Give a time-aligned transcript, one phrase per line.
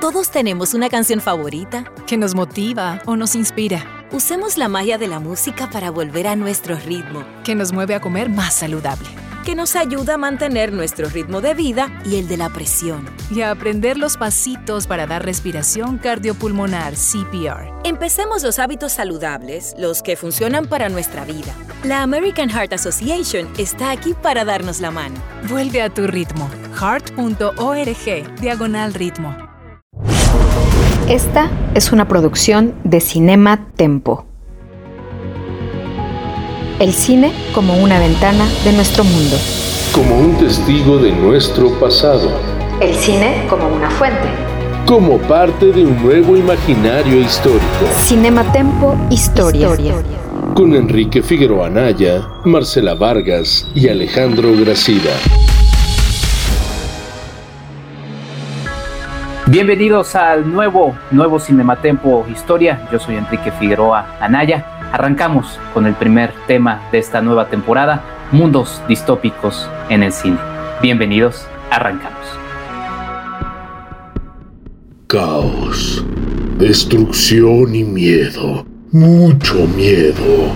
[0.00, 3.84] Todos tenemos una canción favorita que nos motiva o nos inspira.
[4.12, 8.00] Usemos la magia de la música para volver a nuestro ritmo, que nos mueve a
[8.00, 9.08] comer más saludable,
[9.44, 13.40] que nos ayuda a mantener nuestro ritmo de vida y el de la presión, y
[13.40, 17.68] a aprender los pasitos para dar respiración cardiopulmonar CPR.
[17.82, 21.52] Empecemos los hábitos saludables, los que funcionan para nuestra vida.
[21.82, 25.16] La American Heart Association está aquí para darnos la mano.
[25.48, 26.48] Vuelve a tu ritmo.
[26.78, 29.47] heart.org, diagonal ritmo.
[31.08, 34.26] Esta es una producción de Cinema Tempo.
[36.80, 39.36] El cine como una ventana de nuestro mundo.
[39.94, 42.30] Como un testigo de nuestro pasado.
[42.82, 44.28] El cine como una fuente.
[44.86, 47.64] Como parte de un nuevo imaginario histórico.
[48.04, 49.70] Cinema Tempo Historia.
[50.54, 55.12] Con Enrique Figueroa Anaya, Marcela Vargas y Alejandro Gracida.
[59.50, 62.86] Bienvenidos al nuevo, nuevo Cinematempo Historia.
[62.92, 64.90] Yo soy Enrique Figueroa Anaya.
[64.92, 70.36] Arrancamos con el primer tema de esta nueva temporada, mundos distópicos en el cine.
[70.82, 72.26] Bienvenidos, arrancamos.
[75.06, 76.04] Caos,
[76.58, 80.52] destrucción y miedo, mucho miedo.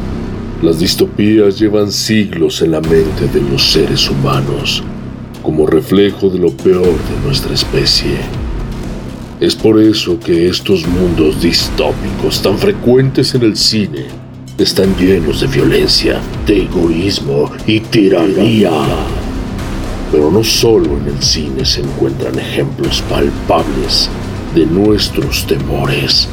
[0.60, 4.84] Las distopías llevan siglos en la mente de los seres humanos,
[5.42, 8.41] como reflejo de lo peor de nuestra especie.
[9.42, 14.04] Es por eso que estos mundos distópicos tan frecuentes en el cine
[14.56, 18.70] están llenos de violencia, de egoísmo y tiranía.
[20.12, 24.08] Pero no solo en el cine se encuentran ejemplos palpables
[24.54, 26.28] de nuestros temores.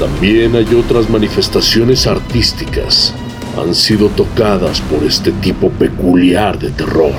[0.00, 3.14] También hay otras manifestaciones artísticas.
[3.56, 7.14] Han sido tocadas por este tipo peculiar de terror,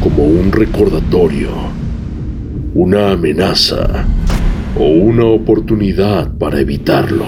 [0.00, 1.76] como un recordatorio,
[2.78, 4.06] una amenaza
[4.76, 7.24] o una oportunidad para evitarlo.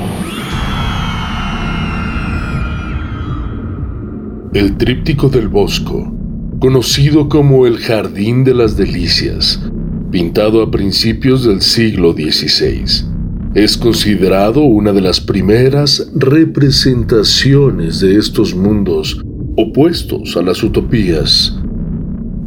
[4.54, 6.14] El tríptico del Bosco,
[6.60, 9.60] conocido como el Jardín de las Delicias,
[10.12, 12.84] pintado a principios del siglo XVI,
[13.56, 19.20] es considerado una de las primeras representaciones de estos mundos
[19.56, 21.59] opuestos a las utopías.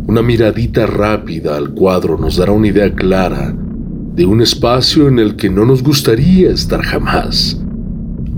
[0.05, 3.55] Una miradita rápida al cuadro nos dará una idea clara
[4.15, 7.57] de un espacio en el que no nos gustaría estar jamás.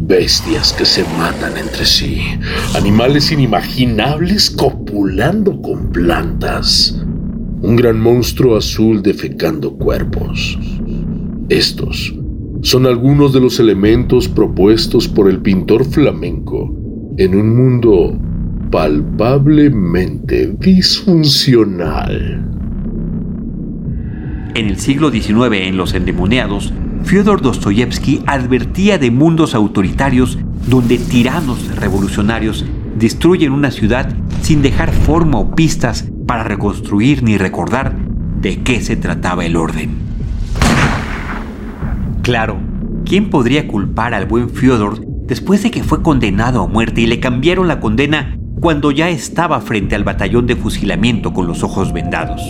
[0.07, 2.21] Bestias que se matan entre sí,
[2.75, 7.03] animales inimaginables copulando con plantas,
[7.61, 10.59] un gran monstruo azul defecando cuerpos.
[11.49, 12.13] Estos
[12.61, 16.71] son algunos de los elementos propuestos por el pintor flamenco
[17.17, 18.19] en un mundo
[18.71, 22.45] palpablemente disfuncional.
[24.53, 26.73] En el siglo XIX, en Los Endemoniados,
[27.03, 32.65] Fyodor Dostoyevsky advertía de mundos autoritarios donde tiranos revolucionarios
[32.97, 37.95] destruyen una ciudad sin dejar forma o pistas para reconstruir ni recordar
[38.39, 39.97] de qué se trataba el orden.
[42.21, 42.57] Claro,
[43.05, 47.19] ¿quién podría culpar al buen Fyodor después de que fue condenado a muerte y le
[47.19, 52.41] cambiaron la condena cuando ya estaba frente al batallón de fusilamiento con los ojos vendados?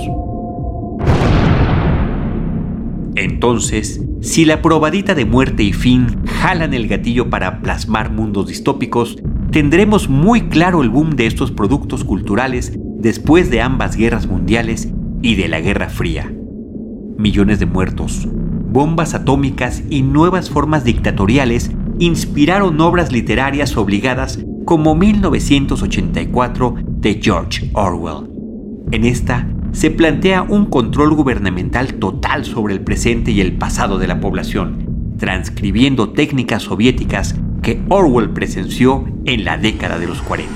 [3.16, 9.18] Entonces, si la probadita de muerte y fin jalan el gatillo para plasmar mundos distópicos,
[9.52, 14.90] tendremos muy claro el boom de estos productos culturales después de ambas guerras mundiales
[15.22, 16.34] y de la Guerra Fría.
[17.18, 18.28] Millones de muertos,
[18.70, 28.28] bombas atómicas y nuevas formas dictatoriales inspiraron obras literarias obligadas como 1984 de George Orwell.
[28.92, 34.08] En esta se plantea un control gubernamental total sobre el presente y el pasado de
[34.08, 40.52] la población, transcribiendo técnicas soviéticas que Orwell presenció en la década de los 40.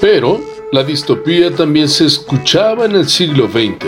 [0.00, 0.40] Pero
[0.72, 3.86] la distopía también se escuchaba en el siglo XX.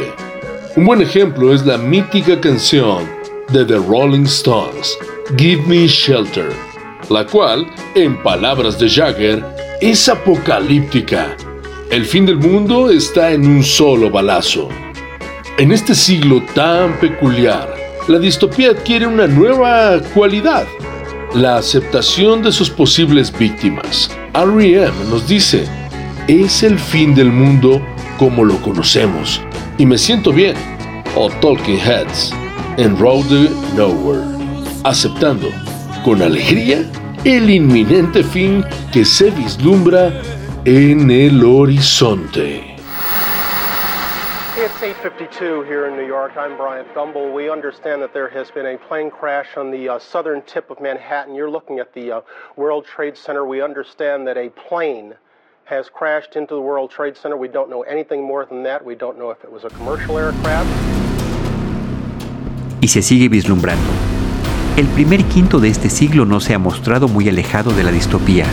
[0.76, 3.19] Un buen ejemplo es la mítica canción
[3.52, 4.96] de The Rolling Stones,
[5.36, 6.50] Give Me Shelter,
[7.08, 9.44] la cual, en palabras de Jagger,
[9.80, 11.36] es apocalíptica.
[11.90, 14.68] El fin del mundo está en un solo balazo.
[15.58, 17.74] En este siglo tan peculiar,
[18.06, 20.66] la distopía adquiere una nueva cualidad,
[21.34, 24.10] la aceptación de sus posibles víctimas.
[24.34, 24.92] R.E.M.
[25.10, 25.66] nos dice,
[26.28, 27.80] es el fin del mundo
[28.18, 29.40] como lo conocemos,
[29.78, 30.54] y me siento bien.
[31.16, 32.32] O Talking Heads,
[32.78, 34.24] en Road to Nowhere,
[34.84, 35.48] aceptando
[36.04, 36.84] con alegría
[37.24, 40.12] el inminente fin que se vislumbra
[40.64, 42.76] en el horizonte.
[44.56, 46.32] It's 8:52 here in New York.
[46.36, 47.32] I'm Bryant Gumbel.
[47.32, 50.80] We understand that there has been a plane crash on the uh, southern tip of
[50.80, 51.34] Manhattan.
[51.34, 52.20] You're looking at the uh,
[52.56, 53.46] World Trade Center.
[53.46, 55.14] We understand that a plane
[55.64, 57.36] has crashed into the World Trade Center.
[57.36, 58.84] We don't know anything more than that.
[58.84, 60.99] We don't know if it was a commercial aircraft.
[62.80, 63.90] Y se sigue vislumbrando.
[64.76, 68.46] El primer quinto de este siglo no se ha mostrado muy alejado de la distopía.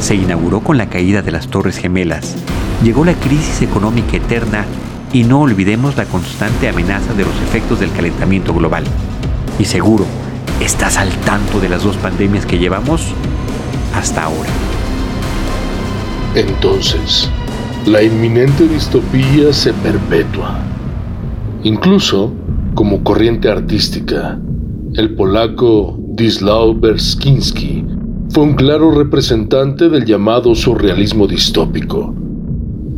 [0.00, 2.36] Se inauguró con la caída de las Torres Gemelas,
[2.84, 4.64] llegó la crisis económica eterna
[5.12, 8.84] y no olvidemos la constante amenaza de los efectos del calentamiento global.
[9.58, 10.04] Y seguro,
[10.60, 13.12] ¿estás al tanto de las dos pandemias que llevamos
[13.94, 14.50] hasta ahora?
[16.34, 17.28] Entonces,
[17.86, 20.60] la inminente distopía se perpetúa.
[21.64, 22.32] Incluso,
[22.74, 24.38] como corriente artística,
[24.94, 27.84] el polaco Dislaw Berskinski
[28.30, 32.14] fue un claro representante del llamado surrealismo distópico.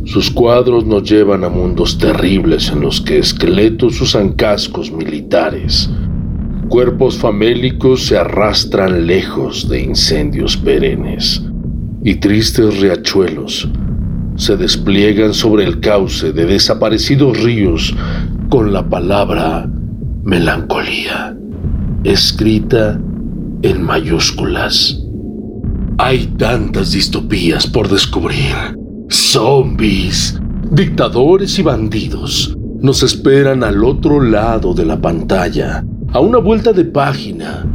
[0.05, 5.89] Sus cuadros nos llevan a mundos terribles en los que esqueletos usan cascos militares.
[6.69, 11.43] Cuerpos famélicos se arrastran lejos de incendios perennes
[12.03, 13.69] y tristes riachuelos
[14.41, 17.95] se despliegan sobre el cauce de desaparecidos ríos
[18.51, 19.65] con la palabra
[20.25, 21.37] melancolía
[22.03, 22.99] escrita
[23.61, 25.01] en mayúsculas.
[25.97, 28.53] Hay tantas distopías por descubrir.
[29.09, 30.37] Zombies,
[30.69, 36.83] dictadores y bandidos nos esperan al otro lado de la pantalla, a una vuelta de
[36.83, 37.65] página,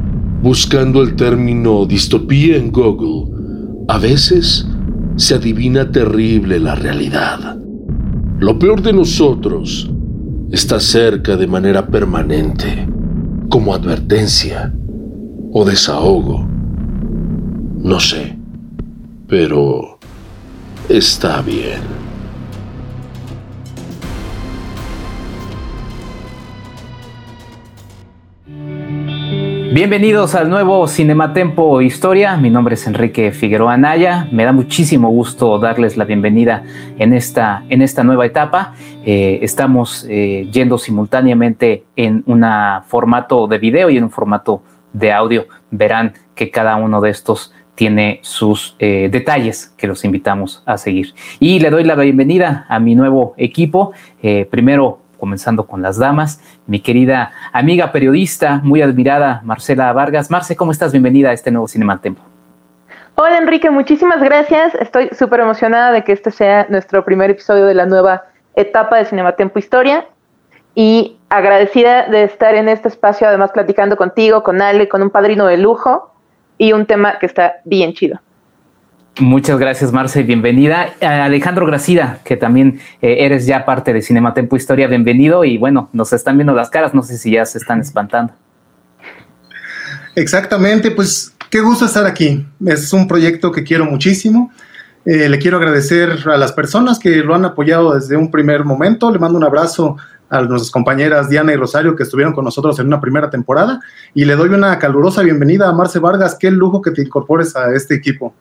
[0.42, 3.32] buscando el término distopía en Google.
[3.88, 4.68] A veces
[5.16, 7.56] se adivina terrible la realidad.
[8.40, 9.90] Lo peor de nosotros
[10.50, 12.88] está cerca de manera permanente,
[13.48, 14.72] como advertencia
[15.52, 16.46] o desahogo.
[17.78, 18.36] No sé,
[19.26, 19.98] pero
[20.88, 22.05] está bien.
[29.72, 32.36] Bienvenidos al nuevo Cinematempo Historia.
[32.36, 34.28] Mi nombre es Enrique Figueroa Anaya.
[34.30, 36.62] Me da muchísimo gusto darles la bienvenida
[36.98, 38.74] en esta, en esta nueva etapa.
[39.04, 42.44] Eh, estamos eh, yendo simultáneamente en un
[42.86, 45.46] formato de video y en un formato de audio.
[45.70, 51.12] Verán que cada uno de estos tiene sus eh, detalles que los invitamos a seguir.
[51.40, 53.92] Y le doy la bienvenida a mi nuevo equipo.
[54.50, 60.30] primero comenzando con las damas, mi querida amiga periodista, muy admirada, Marcela Vargas.
[60.30, 60.92] Marce, ¿cómo estás?
[60.92, 62.22] Bienvenida a este nuevo Cinema Tempo.
[63.14, 64.74] Hola Enrique, muchísimas gracias.
[64.74, 68.24] Estoy súper emocionada de que este sea nuestro primer episodio de la nueva
[68.54, 70.06] etapa de Cinematempo Historia
[70.74, 75.46] y agradecida de estar en este espacio, además platicando contigo, con Ale, con un padrino
[75.46, 76.12] de lujo
[76.58, 78.20] y un tema que está bien chido.
[79.18, 80.22] Muchas gracias, Marce.
[80.24, 80.94] Bienvenida.
[81.00, 85.42] Alejandro Gracida, que también eh, eres ya parte de Cinema Tempo Historia, bienvenido.
[85.44, 88.34] Y bueno, nos están viendo las caras, no sé si ya se están espantando.
[90.14, 92.46] Exactamente, pues qué gusto estar aquí.
[92.66, 94.52] Es un proyecto que quiero muchísimo.
[95.06, 99.10] Eh, le quiero agradecer a las personas que lo han apoyado desde un primer momento.
[99.10, 99.96] Le mando un abrazo
[100.28, 103.80] a nuestras compañeras Diana y Rosario que estuvieron con nosotros en una primera temporada.
[104.12, 106.36] Y le doy una calurosa bienvenida a Marce Vargas.
[106.38, 108.34] Qué lujo que te incorpores a este equipo.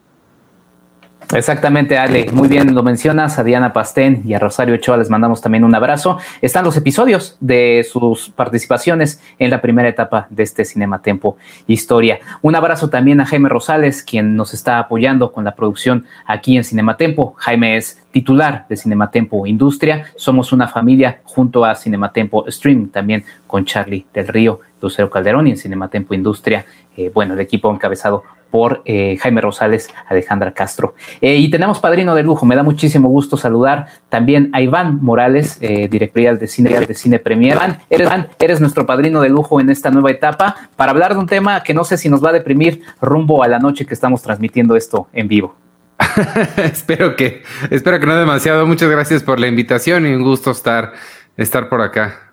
[1.34, 2.30] Exactamente, Ale.
[2.32, 3.38] Muy bien lo mencionas.
[3.38, 6.18] A Diana Pastén y a Rosario Ochoa les mandamos también un abrazo.
[6.40, 12.20] Están los episodios de sus participaciones en la primera etapa de este Cinema Tempo Historia.
[12.42, 16.64] Un abrazo también a Jaime Rosales, quien nos está apoyando con la producción aquí en
[16.64, 17.34] Cinematempo.
[17.38, 20.06] Jaime es titular de Cinematempo Industria.
[20.16, 25.50] Somos una familia junto a Cinematempo Stream, también con Charlie del Río, Lucero Calderón y
[25.50, 26.66] en Cinematempo Industria,
[26.96, 30.94] eh, bueno, el equipo encabezado por eh, Jaime Rosales, Alejandra Castro.
[31.20, 35.58] Eh, y tenemos padrino de lujo, me da muchísimo gusto saludar también a Iván Morales,
[35.60, 37.56] eh, directorial de cine, de cine Premier.
[37.56, 41.26] Iván eres, eres nuestro padrino de lujo en esta nueva etapa para hablar de un
[41.26, 44.22] tema que no sé si nos va a deprimir rumbo a la noche que estamos
[44.22, 45.56] transmitiendo esto en vivo.
[46.56, 48.66] espero que, espero que no demasiado.
[48.66, 50.92] Muchas gracias por la invitación y un gusto estar,
[51.36, 52.25] estar por acá.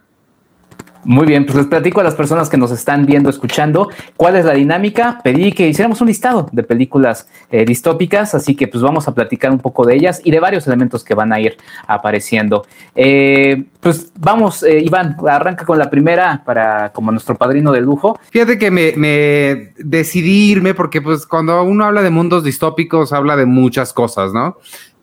[1.06, 4.46] Muy bien, pues les platico a las personas que nos están viendo, escuchando, cuál es
[4.46, 5.20] la dinámica.
[5.24, 9.52] Pedí que hiciéramos un listado de películas eh, distópicas, así que pues vamos a platicar
[9.52, 11.58] un poco de ellas y de varios elementos que van a ir
[11.88, 12.66] apareciendo.
[12.96, 18.18] Eh, pues vamos, eh, Iván, arranca con la primera para como nuestro padrino de lujo.
[18.32, 23.36] Fíjate que me, me decidí irme porque pues cuando uno habla de mundos distópicos habla
[23.36, 24.58] de muchas cosas, ¿no?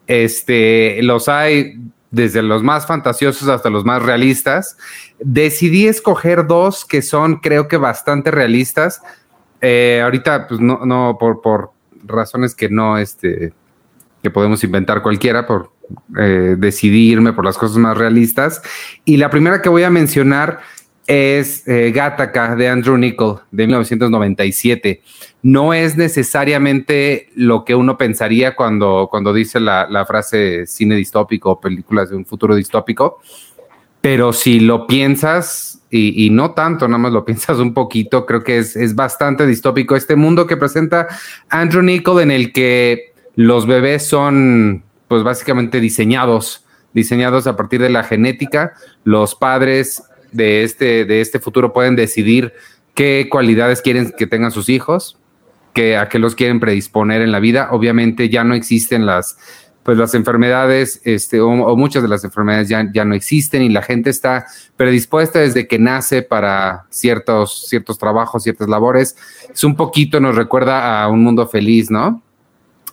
[0.06, 1.74] Este, los hay
[2.10, 4.76] desde los más fantasiosos hasta los más realistas.
[5.18, 9.00] Decidí escoger dos que son, creo que, bastante realistas.
[9.60, 11.70] Eh, ahorita, pues no, no por, por,
[12.04, 13.52] razones que no, este,
[14.22, 15.72] que podemos inventar cualquiera, por
[16.18, 18.62] eh, decidirme por las cosas más realistas.
[19.04, 20.60] Y la primera que voy a mencionar
[21.06, 25.02] es eh, de Andrew Nichol de 1997.
[25.42, 31.50] No es necesariamente lo que uno pensaría cuando, cuando dice la, la frase cine distópico
[31.52, 33.20] o películas de un futuro distópico,
[34.00, 38.58] pero si lo piensas, y, no tanto, nada más lo piensas un poquito, creo que
[38.58, 41.08] es, es bastante distópico este mundo que presenta
[41.48, 47.90] Andrew Nichol en el que los bebés son pues básicamente diseñados, diseñados a partir de
[47.90, 48.74] la genética.
[49.04, 52.52] Los padres de este, de este futuro pueden decidir
[52.94, 55.18] qué cualidades quieren que tengan sus hijos,
[55.72, 57.68] que, a qué los quieren predisponer en la vida.
[57.70, 59.36] Obviamente ya no existen las,
[59.82, 63.82] pues las enfermedades, este, o, muchas de las enfermedades ya, ya, no existen y la
[63.82, 64.46] gente está
[64.76, 69.16] predispuesta desde que nace para ciertos, ciertos trabajos, ciertas labores.
[69.52, 72.22] Es un poquito, nos recuerda a un mundo feliz, ¿no?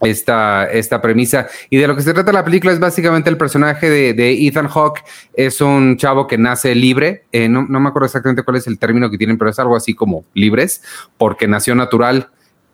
[0.02, 1.48] esta, esta premisa.
[1.70, 5.04] Y de lo que se trata la película es básicamente el personaje de, Ethan Hawke.
[5.34, 7.26] Es un chavo que nace libre.
[7.32, 9.94] Eh, no, me acuerdo exactamente cuál es el término que tienen, pero es algo así
[9.94, 10.82] como libres,
[11.18, 12.30] porque nació natural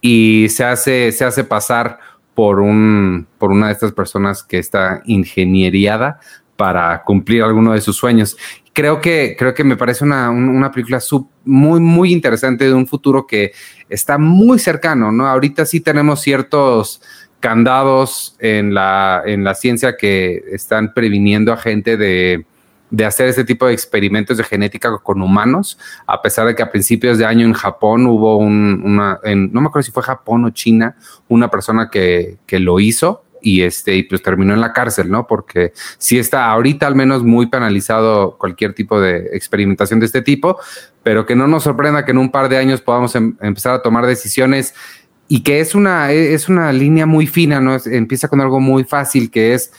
[0.05, 1.97] y se hace, se hace pasar
[2.35, 6.19] por, un, por una de estas personas que está ingenieriada
[6.57, 8.35] para cumplir alguno de sus sueños.
[8.73, 10.99] Creo que, creo que me parece una, una película
[11.45, 13.53] muy, muy interesante de un futuro que
[13.87, 15.25] está muy cercano, ¿no?
[15.25, 17.01] Ahorita sí tenemos ciertos
[17.39, 22.45] candados en la, en la ciencia que están previniendo a gente de,
[22.93, 26.69] de hacer este tipo de experimentos de genética con humanos, a pesar de que a
[26.69, 30.51] principios de año en Japón hubo un, una, no me acuerdo si fue Japón o
[30.51, 30.95] China,
[31.27, 35.25] una persona que, que lo hizo y este y pues terminó en la cárcel, ¿no?
[35.25, 40.59] Porque sí está ahorita al menos muy penalizado cualquier tipo de experimentación de este tipo,
[41.01, 43.81] pero que no nos sorprenda que en un par de años podamos em, empezar a
[43.81, 44.75] tomar decisiones
[45.27, 47.75] y que es una es una línea muy fina, ¿no?
[47.85, 49.71] empieza con algo muy fácil que es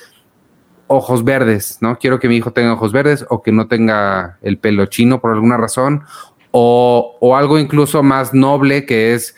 [0.87, 1.99] ojos verdes, ¿no?
[1.99, 5.33] Quiero que mi hijo tenga ojos verdes o que no tenga el pelo chino por
[5.33, 6.05] alguna razón
[6.50, 9.35] o, o algo incluso más noble que es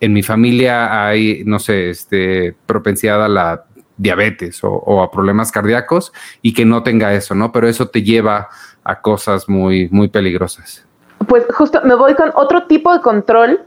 [0.00, 3.64] en mi familia hay, no sé, este, propensidad a la
[3.96, 7.52] diabetes o, a problemas cardíacos y que no tenga eso, ¿no?
[7.52, 8.48] Pero eso te lleva
[8.82, 10.86] a cosas muy, muy peligrosas.
[11.28, 13.60] Pues justo me voy con otro tipo de control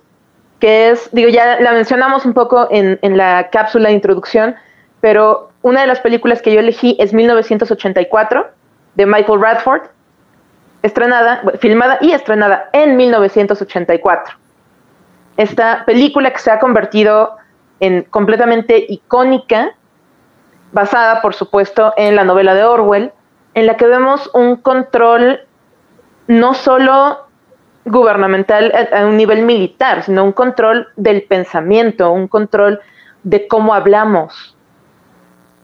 [0.60, 4.56] que es, digo, ya la mencionamos un poco en, en la cápsula de introducción,
[5.02, 8.48] pero una de las películas que yo elegí es 1984
[8.96, 9.82] de Michael Radford,
[10.84, 14.36] estrenada, filmada y estrenada en 1984.
[15.38, 17.38] Esta película que se ha convertido
[17.80, 19.74] en completamente icónica
[20.74, 23.12] basada, por supuesto, en la novela de Orwell,
[23.54, 25.40] en la que vemos un control
[26.28, 27.28] no solo
[27.86, 32.80] gubernamental a, un nivel militar, sino un control del pensamiento, un control
[33.24, 34.53] de cómo hablamos.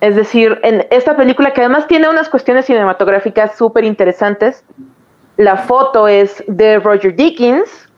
[0.02, 4.64] Es decir, en esta película que además tiene unas cuestiones cinematográficas súper interesantes,
[5.36, 7.90] la foto es de Roger Dickens,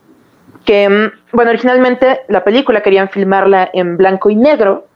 [0.66, 4.88] que, mm, bueno, originalmente la película querían filmarla en blanco y negro,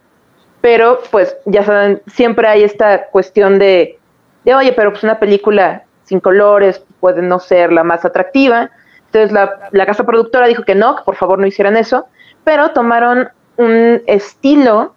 [0.62, 4.00] pero pues ya saben, siempre hay esta cuestión de,
[4.43, 8.71] de, oye, pero pues una película sin colores puede no ser la más atractiva.
[9.05, 12.07] Entonces la, la casa productora dijo que no, que por favor no hicieran eso,
[12.43, 14.95] pero tomaron un estilo,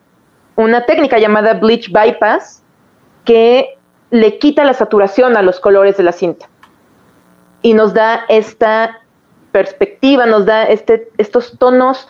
[0.65, 2.63] una técnica llamada bleach bypass,
[3.25, 3.79] que
[4.11, 6.49] le quita la saturación a los colores de la cinta
[7.63, 9.01] y nos da esta
[9.53, 12.09] perspectiva, nos da este, estos tonos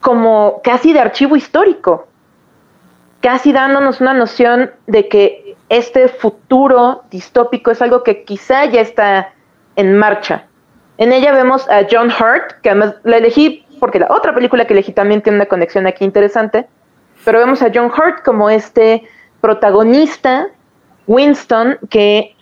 [0.00, 2.06] como casi de archivo histórico
[3.20, 9.32] casi dándonos una noción de que este futuro distópico es algo que quizá ya está
[9.74, 10.44] en marcha.
[10.98, 14.74] En ella vemos a John Hurt, que además la elegí porque la otra película que
[14.74, 16.68] elegí también tiene una conexión aquí interesante,
[17.26, 19.02] pero vemos a John Hurt como este
[19.40, 20.46] protagonista,
[21.08, 22.36] Winston, que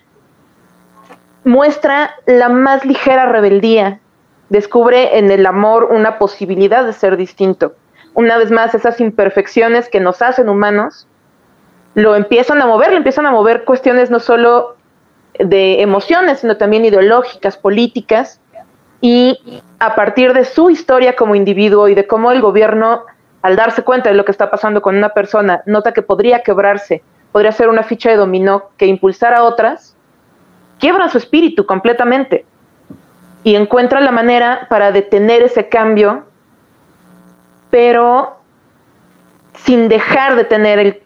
[1.42, 4.00] muestra la más ligera rebeldía,
[4.50, 7.72] descubre en el amor una posibilidad de ser distinto.
[8.12, 11.08] Una vez más, esas imperfecciones que nos hacen humanos,
[11.94, 14.76] lo empiezan a mover, lo empiezan a mover cuestiones no solo
[15.38, 18.38] de emociones, sino también ideológicas, políticas,
[19.00, 23.04] y a partir de su historia como individuo y de cómo el gobierno,
[23.44, 27.02] al darse cuenta de lo que está pasando con una persona, nota que podría quebrarse,
[27.30, 29.94] podría ser una ficha de dominó que impulsara a otras,
[30.78, 32.46] quiebra su espíritu completamente
[33.42, 36.24] y encuentra la manera para detener ese cambio
[37.68, 38.38] pero
[39.56, 41.02] sin dejar de tener el,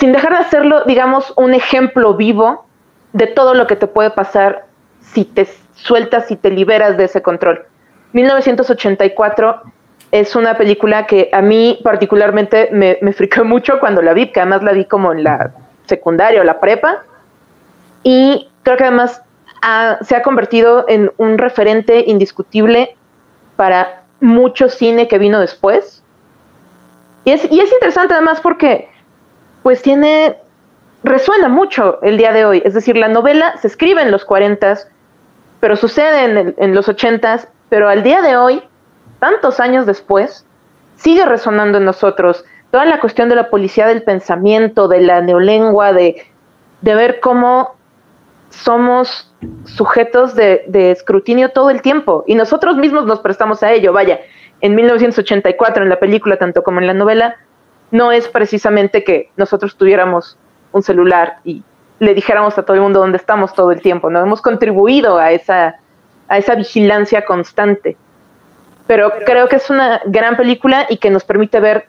[0.00, 2.64] sin dejar de hacerlo, digamos, un ejemplo vivo
[3.12, 4.64] de todo lo que te puede pasar
[5.02, 7.66] si te sueltas y te liberas de ese control.
[8.14, 9.62] 1984
[10.10, 14.40] es una película que a mí particularmente me, me fricó mucho cuando la vi, que
[14.40, 15.52] además la vi como en la
[15.86, 17.02] secundaria o la prepa.
[18.02, 19.22] Y creo que además
[20.02, 22.96] se ha convertido en un referente indiscutible
[23.56, 26.02] para mucho cine que vino después.
[27.24, 28.88] Y es, y es interesante además porque
[29.62, 30.36] pues tiene,
[31.02, 32.62] resuena mucho el día de hoy.
[32.64, 34.78] Es decir, la novela se escribe en los 40,
[35.60, 38.62] pero sucede en, en los 80, pero al día de hoy
[39.18, 40.46] tantos años después,
[40.96, 42.44] sigue resonando en nosotros.
[42.70, 46.26] Toda la cuestión de la policía del pensamiento, de la neolengua, de,
[46.82, 47.76] de ver cómo
[48.50, 49.32] somos
[49.64, 53.92] sujetos de, escrutinio todo el tiempo y nosotros mismos nos prestamos a ello.
[53.92, 54.20] Vaya,
[54.60, 57.36] en 1984, en la película, tanto como en la novela,
[57.90, 60.36] no es precisamente que nosotros tuviéramos
[60.72, 61.62] un celular y
[62.00, 65.32] le dijéramos a todo el mundo dónde estamos todo el tiempo, no hemos contribuido a
[65.32, 65.76] esa,
[66.28, 67.96] a esa vigilancia constante
[68.88, 71.86] pero creo que es una gran película y que nos permite ver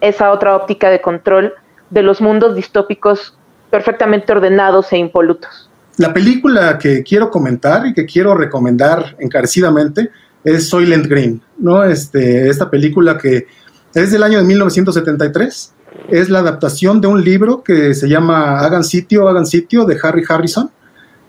[0.00, 1.54] esa otra óptica de control
[1.90, 3.36] de los mundos distópicos
[3.70, 5.68] perfectamente ordenados e impolutos.
[5.96, 10.10] La película que quiero comentar y que quiero recomendar encarecidamente
[10.44, 11.84] es Soylent Green, ¿no?
[11.84, 13.46] Este, esta película que
[13.94, 15.74] es del año de 1973,
[16.08, 20.24] es la adaptación de un libro que se llama Hagan sitio, hagan sitio de Harry
[20.28, 20.70] Harrison,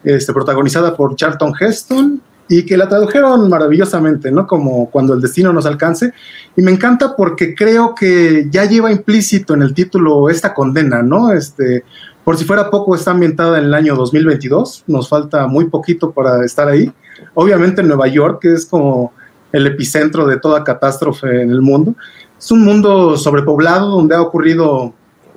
[0.04, 4.46] este, protagonizada por Charlton Heston y que la tradujeron maravillosamente, ¿no?
[4.46, 6.14] Como cuando el destino nos alcance.
[6.56, 11.32] Y me encanta porque creo que ya lleva implícito en el título esta condena, ¿no?
[11.32, 11.84] Este,
[12.24, 16.44] por si fuera poco, está ambientada en el año 2022, nos falta muy poquito para
[16.46, 16.92] estar ahí.
[17.34, 19.14] Obviamente Nueva York, que es como
[19.52, 21.96] el epicentro de toda catástrofe en el mundo.
[22.38, 24.94] Es un mundo sobrepoblado donde ha ocurrido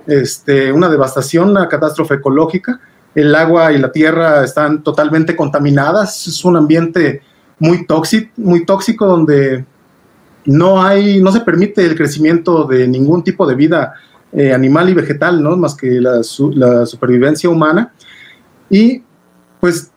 [0.06, 2.80] este, una devastación, una catástrofe ecológica
[3.16, 7.22] el agua y la tierra están totalmente contaminadas, es un ambiente
[7.58, 9.64] muy tóxico, muy tóxico donde
[10.44, 13.94] no hay, no se permite el crecimiento de ningún tipo de vida
[14.32, 15.56] eh, animal y vegetal, ¿no?
[15.56, 16.20] Más que la,
[16.52, 17.94] la supervivencia humana.
[18.68, 19.02] Y
[19.60, 19.90] pues,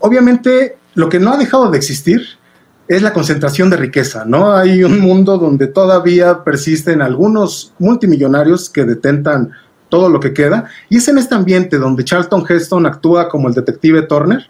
[0.00, 2.22] obviamente, lo que no ha dejado de existir
[2.88, 4.52] es la concentración de riqueza, ¿no?
[4.52, 9.52] Hay un mundo donde todavía persisten algunos multimillonarios que detentan
[9.92, 10.70] todo lo que queda.
[10.88, 14.40] Y es en este ambiente donde Charlton Heston actúa como el detective Turner,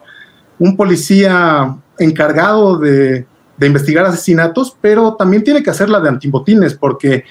[0.61, 3.27] un policía encargado de,
[3.61, 7.25] investigar asesinatos, pero también tiene que hacer la de antibotines porque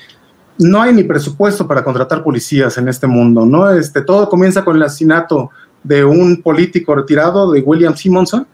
[0.57, 3.69] no hay ni presupuesto para contratar policías en este mundo, ¿no?
[3.69, 5.49] Este, todo comienza con el asesinato
[5.83, 8.45] de un político retirado, de William Simonson,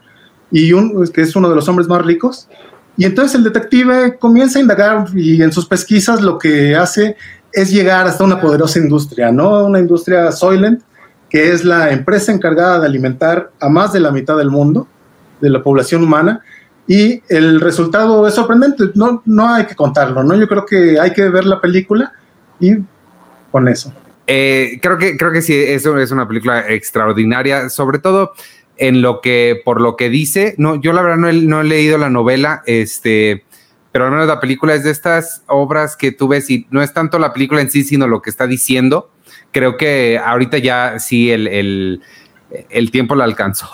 [0.52, 2.48] y un, que es uno de los hombres más ricos.
[2.96, 7.16] Y entonces el detective comienza a indagar y en sus pesquisas lo que hace
[7.52, 9.66] es llegar hasta una poderosa industria, ¿no?
[9.66, 10.82] Una industria Soylent,
[11.30, 14.86] que es la empresa encargada de alimentar a más de la mitad del mundo,
[15.40, 16.40] de la población humana,
[16.86, 20.34] y el resultado es sorprendente, no, no hay que contarlo, ¿no?
[20.34, 22.12] Yo creo que hay que ver la película
[22.58, 22.76] y
[23.50, 23.92] con eso.
[24.26, 28.32] Eh, creo que creo que sí, eso es una película extraordinaria, sobre todo
[28.78, 31.64] en lo que, por lo que dice, no, yo la verdad no he, no he
[31.64, 33.44] leído la novela, este,
[33.98, 36.92] pero al menos la película es de estas obras que tú ves y no es
[36.92, 39.10] tanto la película en sí, sino lo que está diciendo.
[39.50, 42.00] Creo que ahorita ya sí el, el,
[42.70, 43.68] el tiempo la alcanzó.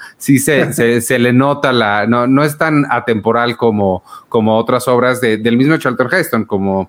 [0.16, 4.88] sí se, se, se, le nota la, no, no es tan atemporal como, como otras
[4.88, 6.88] obras de, del mismo Charlton Heston, como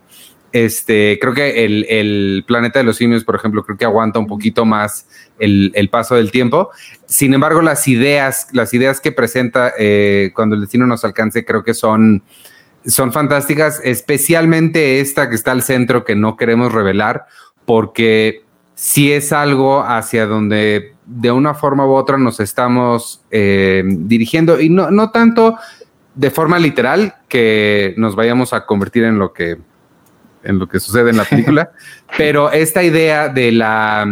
[0.54, 4.28] este, creo que el, el, planeta de los simios, por ejemplo, creo que aguanta un
[4.28, 6.70] poquito más el, el paso del tiempo.
[7.06, 11.66] Sin embargo, las ideas, las ideas que presenta eh, cuando el destino nos alcance, creo
[11.66, 12.24] que son,
[12.88, 17.26] son fantásticas, especialmente esta que está al centro que no queremos revelar,
[17.66, 18.44] porque
[18.76, 24.70] si es algo hacia donde de una forma u otra nos estamos eh, dirigiendo y
[24.70, 25.58] no, no tanto
[26.16, 29.58] de forma literal que nos vayamos a convertir en lo que
[30.44, 31.72] en lo que sucede en la película,
[32.18, 34.06] pero esta idea de la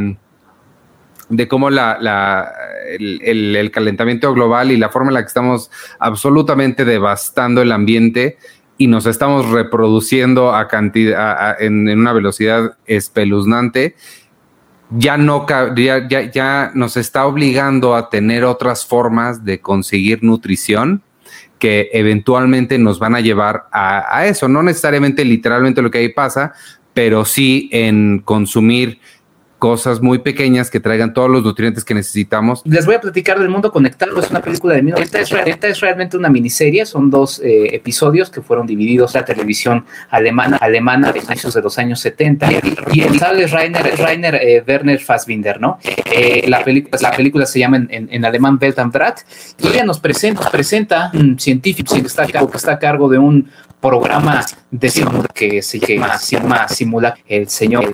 [1.30, 2.52] de cómo la, la
[2.88, 8.38] el, el, calentamiento global y la forma en la que estamos absolutamente devastando el ambiente
[8.78, 13.96] y nos estamos reproduciendo a cantidad, en, en, una velocidad espeluznante,
[14.92, 21.02] ya no ya, ya, ya nos está obligando a tener otras formas de conseguir nutrición
[21.58, 26.10] que eventualmente nos van a llevar a, a, eso, no necesariamente literalmente lo que ahí
[26.10, 26.54] pasa,
[26.94, 29.00] pero sí en consumir
[29.60, 32.62] cosas muy pequeñas que traigan todos los nutrientes que necesitamos.
[32.66, 34.92] Les voy a platicar del Mundo Conectado, es una película de mí.
[34.98, 39.26] Esta es, es realmente una miniserie, son dos eh, episodios que fueron divididos a la
[39.26, 42.50] televisión alemana, alemana de los años 70
[42.92, 45.80] y el sale Rainer, Rainer eh, Werner Fassbinder, ¿no?
[45.84, 46.64] Eh, la,
[47.02, 49.20] la película se llama en, en, en alemán Welt am Draht
[49.60, 53.50] y ella nos presenta, presenta un científico que está, que está a cargo de un
[53.88, 54.90] programa de
[55.34, 57.18] que se llama, Simula.
[57.28, 57.94] El señor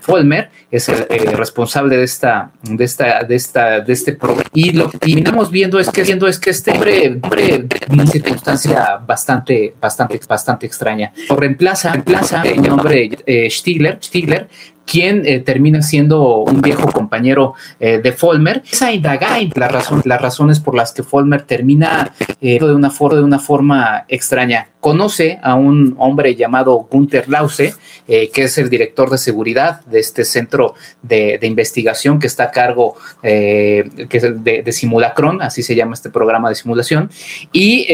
[0.00, 4.48] Folmer, es el responsable de esta, de esta, de esta, de este programa.
[4.52, 8.96] Y lo que terminamos viendo es que, viendo es que este hombre, hombre una circunstancia
[9.06, 11.12] bastante, bastante, bastante extraña.
[11.28, 14.48] Lo reemplaza, reemplaza el nombre eh, Stigler, Stigler
[14.86, 18.62] quien eh, termina siendo un viejo compañero eh, de Folmer.
[18.70, 24.04] Esa indaga las, razón, las razones por las que Folmer termina eh, de, una forma,
[24.08, 24.68] extraña.
[24.80, 30.24] Conoce a un hombre llamado Gunther Lause, que es el director de seguridad de este
[30.24, 36.10] centro de, investigación que está a cargo es de, de, Simulacron, así se llama este
[36.10, 37.10] programa de simulación.
[37.52, 37.86] Y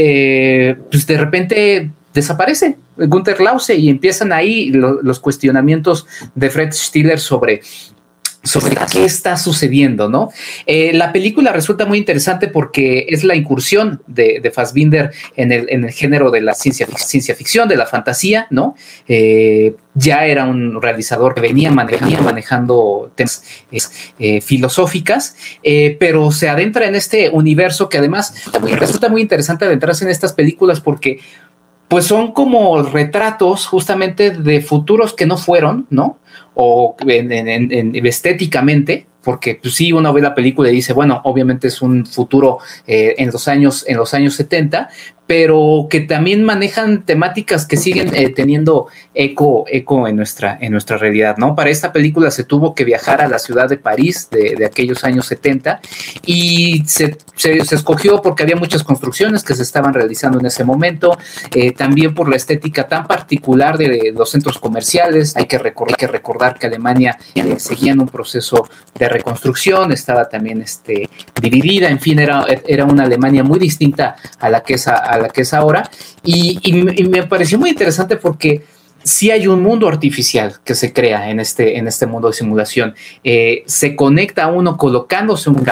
[0.90, 7.62] pues de repente desaparece Gunther Lause y empiezan ahí los cuestionamientos de Fred Stiller sobre
[8.44, 10.30] sobre qué está sucediendo, ¿no?
[10.66, 15.66] Eh, la película resulta muy interesante porque es la incursión de, de Fassbinder en el,
[15.70, 18.74] en el, género de la ciencia, ciencia ficción, de la fantasía, ¿no?
[19.06, 23.44] Eh, ya era un realizador que venía, manejando temas
[24.18, 25.36] eh, filosóficas,
[26.00, 30.80] pero se adentra en este universo que además resulta muy interesante adentrarse en estas películas
[30.80, 31.20] porque
[31.92, 36.16] pues son como retratos justamente de futuros que no fueron, ¿no?
[36.54, 36.96] O
[37.92, 42.58] estéticamente, porque pues, sí, uno ve la película y dice, bueno, obviamente es un futuro
[42.86, 44.88] eh, en, los años, en los años 70,
[45.26, 50.98] pero que también manejan temáticas que siguen eh, teniendo eco, eco en, nuestra, en nuestra
[50.98, 51.54] realidad, ¿no?
[51.54, 55.26] Para esta película se tuvo que viajar a la ciudad de París de, aquellos años
[55.26, 55.80] 70
[56.26, 61.16] y se, se, escogió porque había muchas construcciones que se estaban realizando en ese momento,
[61.54, 66.06] eh, también por la estética tan particular de los centros comerciales, hay que recordar que,
[66.08, 67.18] recordar que Alemania
[67.56, 71.08] seguía en un proceso de reconstrucción, estaba también este,
[71.40, 75.28] dividida, en fin, era, era una Alemania muy distinta a la que es a, la
[75.28, 75.88] que es ahora.
[76.24, 76.60] Y,
[77.08, 78.64] me pareció muy interesante porque
[79.04, 82.94] si hay un mundo artificial que se crea en este, en este mundo de simulación.
[83.24, 85.64] Eh, se conecta a uno colocándose un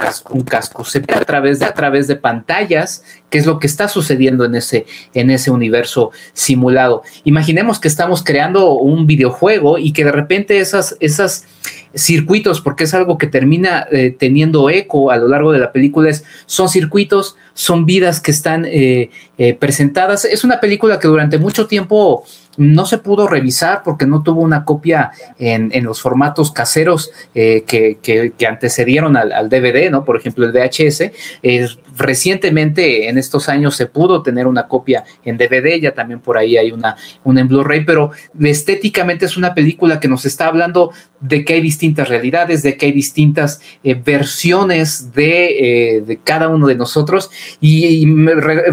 [0.45, 3.89] casco, se ve a través de, a través de pantallas, que es lo que está
[3.89, 7.03] sucediendo en ese, en ese universo simulado.
[7.25, 11.47] Imaginemos que estamos creando un videojuego y que de repente esas, esas
[11.95, 16.11] circuitos, porque es algo que termina eh, teniendo eco a lo largo de la película,
[16.11, 19.11] es, son circuitos, son vidas que están eh,
[19.59, 20.25] presentadas.
[20.25, 22.25] Es una película que durante mucho tiempo
[22.61, 29.17] no se pudo revisar porque no tuvo una copia en, los formatos caseros que, antecedieron
[29.17, 30.05] al, DVD, ¿no?
[30.05, 31.11] Por ejemplo, el VHS.
[31.97, 36.57] recientemente, en estos años, se pudo tener una copia en DVD, ya también por ahí
[36.57, 41.45] hay una, una en Blu-ray, pero estéticamente es una película que nos está hablando de
[41.45, 46.67] que hay distintas realidades, de que hay distintas eh, versiones de, eh, de, cada uno
[46.67, 48.07] de nosotros y,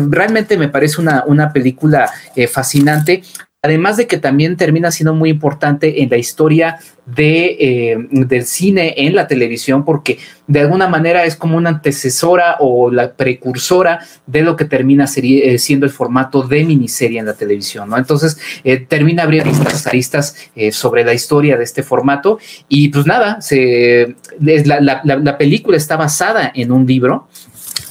[0.09, 3.23] realmente me parece una, una película eh, fascinante.
[3.63, 8.93] Además de que también termina siendo muy importante en la historia de, eh, del cine
[8.97, 14.43] en la televisión, porque de alguna manera es como una antecesora o la precursora de
[14.43, 17.97] lo que termina eh, siendo el formato de miniserie en la televisión, ¿no?
[17.97, 20.35] Entonces eh, termina abriendo aristas, aristas
[20.71, 22.37] sobre la historia de este formato
[22.69, 27.27] y pues nada, se, la, la película está basada en un libro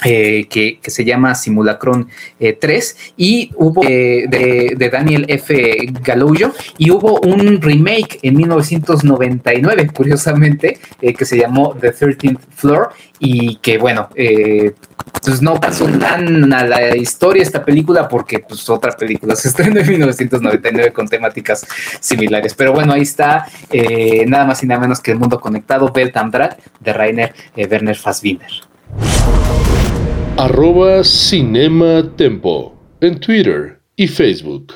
[0.04, 5.86] eh, que, se llama Simulacron 3 eh, y hubo eh, de, Daniel F.
[6.02, 13.56] Galullo y hubo un remake en 1999, curiosamente, que se llamó The 13th Floor y
[13.56, 14.10] que bueno,
[15.24, 19.80] pues no pasó tan a la historia esta película porque pues otra película se estrenó
[19.80, 21.66] en 1999 con temáticas
[22.00, 22.54] similares.
[22.54, 23.46] Pero bueno, ahí está
[24.26, 28.50] nada más y nada menos que El Mundo Conectado, Beltandrat de Rainer Werner Fassbinder
[30.38, 34.72] arroba Cinema Tempo en Twitter y Facebook.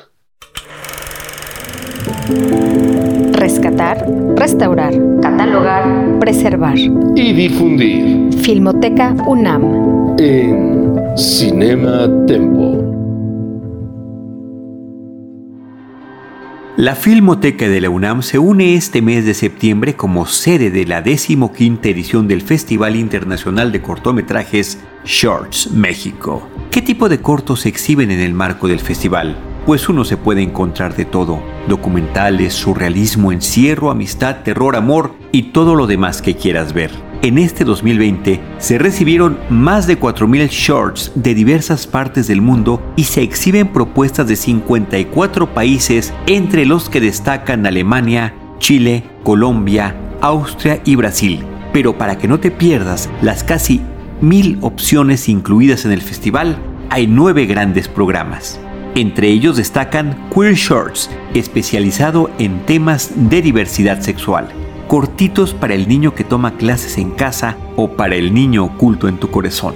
[3.33, 8.33] Rescatar, restaurar, catalogar, preservar y difundir.
[8.39, 10.15] Filmoteca UNAM.
[10.17, 12.80] En Cinema Tempo.
[16.77, 21.01] La Filmoteca de la UNAM se une este mes de septiembre como sede de la
[21.01, 26.47] decimoquinta edición del Festival Internacional de Cortometrajes Shorts México.
[26.71, 29.35] ¿Qué tipo de cortos se exhiben en el marco del festival?
[29.65, 35.75] Pues uno se puede encontrar de todo, documentales, surrealismo, encierro, amistad, terror, amor y todo
[35.75, 37.10] lo demás que quieras ver.
[37.23, 43.03] En este 2020 se recibieron más de 4.000 shorts de diversas partes del mundo y
[43.03, 50.95] se exhiben propuestas de 54 países, entre los que destacan Alemania, Chile, Colombia, Austria y
[50.95, 51.43] Brasil.
[51.71, 53.81] Pero para que no te pierdas las casi
[54.19, 56.57] mil opciones incluidas en el festival,
[56.89, 58.59] hay nueve grandes programas.
[58.95, 64.49] Entre ellos destacan Queer Shorts, especializado en temas de diversidad sexual,
[64.91, 69.19] cortitos para el niño que toma clases en casa o para el niño oculto en
[69.19, 69.73] tu corazón.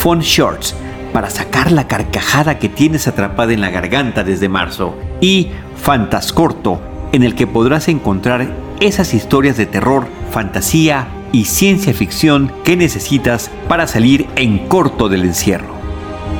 [0.00, 0.74] Fun Shorts,
[1.12, 4.96] para sacar la carcajada que tienes atrapada en la garganta desde marzo.
[5.20, 6.80] Y Fantascorto,
[7.12, 13.52] en el que podrás encontrar esas historias de terror, fantasía y ciencia ficción que necesitas
[13.68, 15.76] para salir en corto del encierro.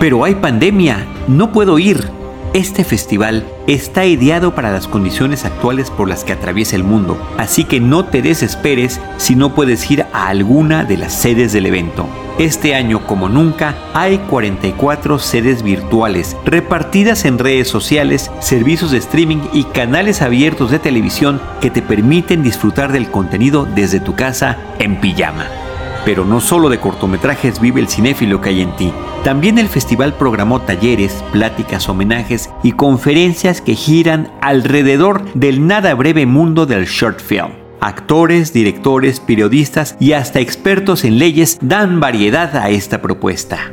[0.01, 2.18] Pero hay pandemia, no puedo ir.
[2.55, 7.65] Este festival está ideado para las condiciones actuales por las que atraviesa el mundo, así
[7.65, 12.09] que no te desesperes si no puedes ir a alguna de las sedes del evento.
[12.39, 19.41] Este año, como nunca, hay 44 sedes virtuales repartidas en redes sociales, servicios de streaming
[19.53, 25.01] y canales abiertos de televisión que te permiten disfrutar del contenido desde tu casa en
[25.01, 25.68] pijama.
[26.05, 28.93] Pero no solo de cortometrajes vive el cinéfilo que hay en ti.
[29.25, 36.27] También el festival programó talleres, pláticas, homenajes y conferencias que giran alrededor del nada breve
[36.27, 37.51] mundo del short film.
[37.81, 43.73] Actores, directores, periodistas y hasta expertos en leyes dan variedad a esta propuesta.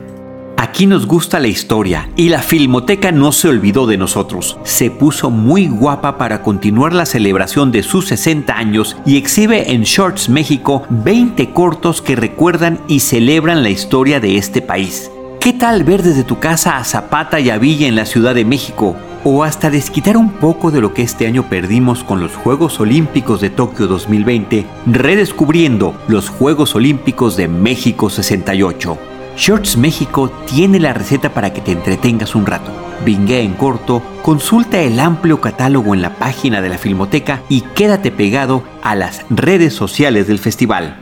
[0.66, 4.58] Aquí nos gusta la historia y la Filmoteca no se olvidó de nosotros.
[4.64, 9.84] Se puso muy guapa para continuar la celebración de sus 60 años y exhibe en
[9.84, 15.12] Shorts México 20 cortos que recuerdan y celebran la historia de este país.
[15.40, 18.44] ¿Qué tal ver desde tu casa a Zapata y a Villa en la Ciudad de
[18.44, 18.96] México?
[19.24, 23.40] O hasta desquitar un poco de lo que este año perdimos con los Juegos Olímpicos
[23.40, 28.98] de Tokio 2020, redescubriendo los Juegos Olímpicos de México 68.
[29.36, 32.72] Shorts México tiene la receta para que te entretengas un rato.
[33.04, 38.12] Vinguea en corto, consulta el amplio catálogo en la página de la Filmoteca y quédate
[38.12, 40.98] pegado a las redes sociales del festival.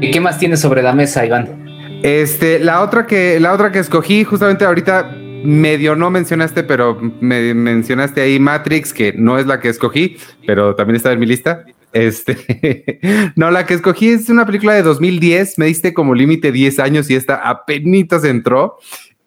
[0.00, 2.00] ¿Y qué más tienes sobre la mesa, Iván?
[2.02, 7.54] Este, la otra que, la otra que escogí, justamente ahorita medio no mencionaste, pero me
[7.54, 11.64] mencionaste ahí Matrix, que no es la que escogí, pero también está en mi lista.
[11.92, 13.00] Este,
[13.36, 17.10] no, la que escogí es una película de 2010, me diste como límite 10 años
[17.10, 18.78] y esta apenas entró.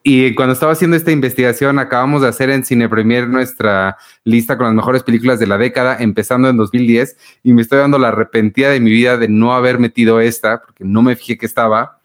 [0.03, 4.65] Y cuando estaba haciendo esta investigación, acabamos de hacer en Cine Premier nuestra lista con
[4.65, 8.69] las mejores películas de la década, empezando en 2010, y me estoy dando la arrepentida
[8.69, 11.99] de mi vida de no haber metido esta, porque no me fijé que estaba.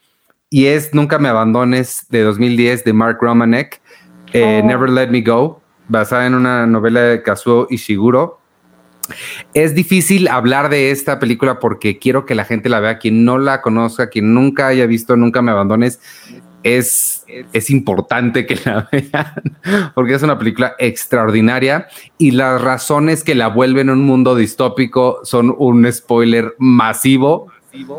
[0.50, 3.80] Y es Nunca me abandones de 2010 de Mark Romanek,
[4.34, 4.66] eh, oh.
[4.66, 8.40] Never Let Me Go, basada en una novela de Kazuo Ishiguro.
[9.54, 13.38] Es difícil hablar de esta película porque quiero que la gente la vea, quien no
[13.38, 16.00] la conozca, quien nunca haya visto Nunca me abandones,
[16.62, 21.86] es, es importante que la vean porque es una película extraordinaria
[22.18, 27.52] y las razones que la vuelven un mundo distópico son un spoiler masivo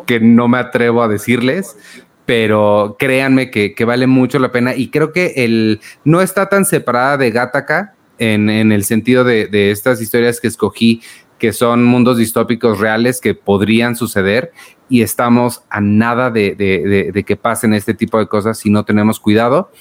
[0.05, 1.77] que no me atrevo a decirles,
[2.25, 7.17] pero créanme que, vale mucho la pena y creo que el, no está tan separada
[7.17, 11.01] de Gattaca en, el sentido de, estas historias que escogí,
[11.39, 14.51] que son mundos distópicos reales que podrían suceder
[14.89, 19.71] y estamos a nada de, que pasen este tipo de cosas si no tenemos cuidado.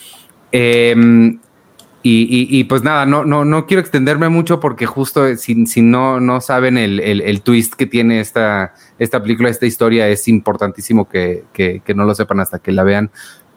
[0.53, 1.39] Em,
[2.09, 6.41] y, pues nada, no, no, no quiero extenderme mucho porque justo si, si no, no
[6.41, 11.43] saben el, twist que tiene esta, esta película, esta historia, es importantísimo que,
[11.97, 13.11] no lo sepan hasta que la vean.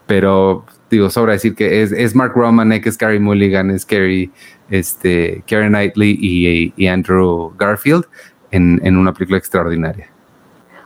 [0.07, 4.31] Pero digo, sobra decir que es, es Mark Romanek, es Carrie Mulligan, es Carrie,
[4.69, 8.05] este, Karen Knightley y, Andrew Garfield
[8.51, 10.07] en, una película extraordinaria.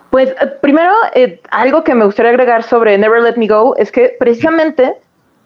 [0.09, 3.91] Pues eh, primero, eh, algo que me gustaría agregar sobre Never Let Me Go es
[3.91, 4.95] que precisamente,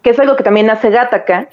[0.02, 1.50] que es algo que también hace Gattaca,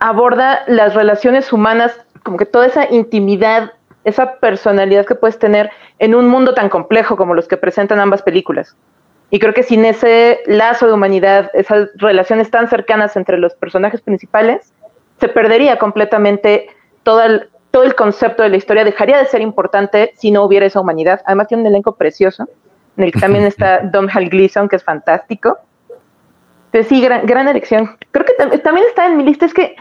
[0.00, 1.92] aborda las relaciones humanas,
[2.24, 3.72] como que toda esa intimidad,
[4.04, 8.22] esa personalidad que puedes tener en un mundo tan complejo como los que presentan ambas
[8.22, 8.76] películas.
[9.30, 14.02] Y creo que sin ese lazo de humanidad, esas relaciones tan cercanas entre los personajes
[14.02, 14.74] principales,
[15.22, 16.66] se perdería completamente
[17.04, 20.66] todo el, todo el concepto de la historia, dejaría de ser importante si no hubiera
[20.66, 21.20] esa humanidad.
[21.26, 22.48] Además tiene un elenco precioso,
[22.96, 25.58] en el que también está Dom Hal Gleason, que es fantástico.
[26.66, 27.96] Entonces sí, gran, gran elección.
[28.10, 29.76] Creo que también está en mi lista, es que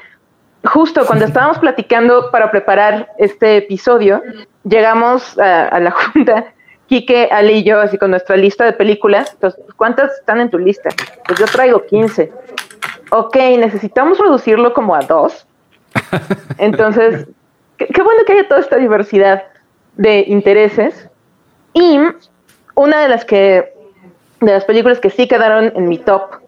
[0.64, 4.22] justo cuando estábamos platicando para preparar este episodio,
[4.64, 6.54] llegamos a, la junta,
[6.86, 9.32] Quique, Ali y yo, así con nuestra lista de películas.
[9.34, 10.92] Entonces, ¿cuántas están en tu lista?
[11.26, 12.32] Pues yo traigo 15.
[13.12, 15.46] Ok, necesitamos reducirlo como a dos.
[16.58, 17.28] Entonces,
[17.78, 19.44] qué, qué bueno que haya toda esta diversidad
[19.98, 21.10] de intereses.
[21.74, 22.00] Y
[22.76, 23.74] una de las que,
[24.40, 26.42] de las películas que sí quedaron en mi top,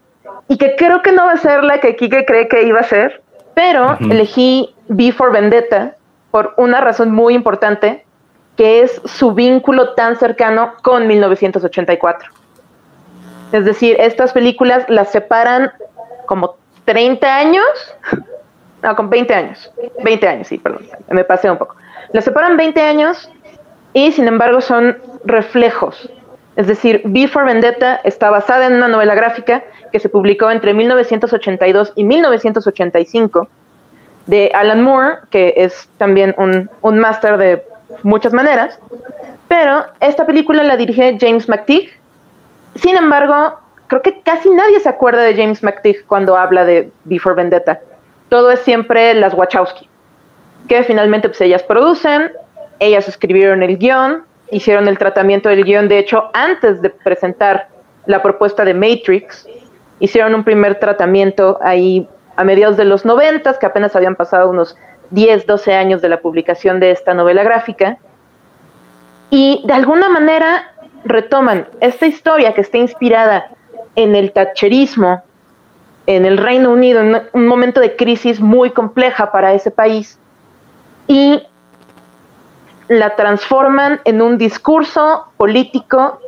[0.48, 2.84] y que creo que no va a ser la que Kike cree que iba a
[2.84, 3.22] ser,
[3.54, 5.96] pero elegí B for Vendetta
[6.32, 8.06] por una razón muy importante,
[8.58, 12.30] que es su vínculo tan cercano con 1984.
[13.52, 15.72] Es decir, estas películas las separan
[16.34, 17.64] como 30 años,
[18.82, 19.72] no, con 20 años,
[20.04, 21.76] 20 años, sí, perdón, me pasé un poco.
[22.12, 23.30] Las separan 20 años
[23.94, 26.10] y sin embargo son reflejos.
[26.56, 30.74] Es decir, V for Vendetta está basada en una novela gráfica que se publicó entre
[30.74, 33.48] 1982 y 1985
[34.26, 37.64] de Alan Moore, que es también un, un máster de
[38.02, 38.80] muchas maneras,
[39.48, 41.92] pero esta película la dirige James McTeague.
[42.74, 43.60] Sin embargo,
[43.94, 47.80] creo que casi nadie se acuerda de James McTeague cuando habla de Before Vendetta.
[48.28, 49.88] Todo es siempre las Wachowski,
[50.68, 52.32] que finalmente pues ellas producen,
[52.80, 57.68] ellas escribieron el guion, hicieron el tratamiento del guion, de hecho, antes de presentar
[58.08, 59.48] la propuesta de Matrix,
[60.00, 64.76] hicieron un primer tratamiento ahí a mediados de los 90, que apenas habían pasado unos
[65.12, 68.00] 10, 12 años de la publicación de esta novela gráfica,
[69.30, 70.72] y de alguna manera
[71.06, 73.52] retoman esta historia que está inspirada
[73.96, 75.24] en el tacherismo
[76.06, 80.20] en el Reino Unido, en un momento de crisis muy compleja para ese país,
[81.08, 81.44] y
[82.88, 86.20] la transforman en un discurso político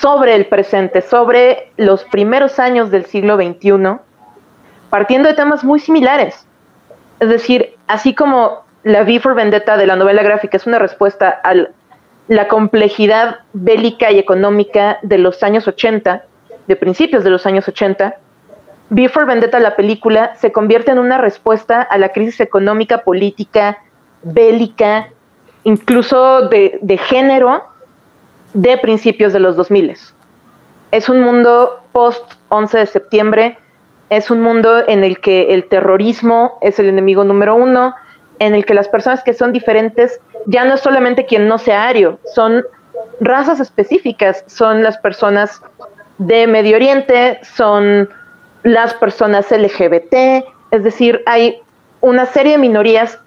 [0.00, 3.98] sobre el presente, sobre los primeros años del siglo XXI,
[4.90, 6.46] partiendo de temas muy similares.
[7.20, 11.40] Es decir, así como la V for Vendetta de la novela gráfica es una respuesta
[11.44, 11.54] a
[12.28, 16.24] la complejidad bélica y económica de los años 80,
[16.72, 18.16] de principios de los años 80,
[18.88, 23.78] V for Vendetta, la película, se convierte en una respuesta a la crisis económica, política,
[24.22, 25.10] bélica,
[25.64, 27.64] incluso de, de género
[28.54, 29.96] de principios de los 2000.
[30.92, 33.58] Es un mundo post 11 de septiembre,
[34.08, 37.94] es un mundo en el que el terrorismo es el enemigo número uno,
[38.38, 41.86] en el que las personas que son diferentes ya no es solamente quien no sea
[41.86, 42.64] ario, son
[43.20, 45.62] razas específicas, son las personas
[46.26, 48.08] de Medio Oriente, son
[48.62, 51.60] las personas LGBT, es decir, hay
[52.00, 53.18] una serie de minorías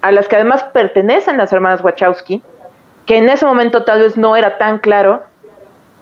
[0.00, 2.42] a las que además pertenecen las hermanas Wachowski,
[3.06, 5.22] que en ese momento tal vez no era tan claro,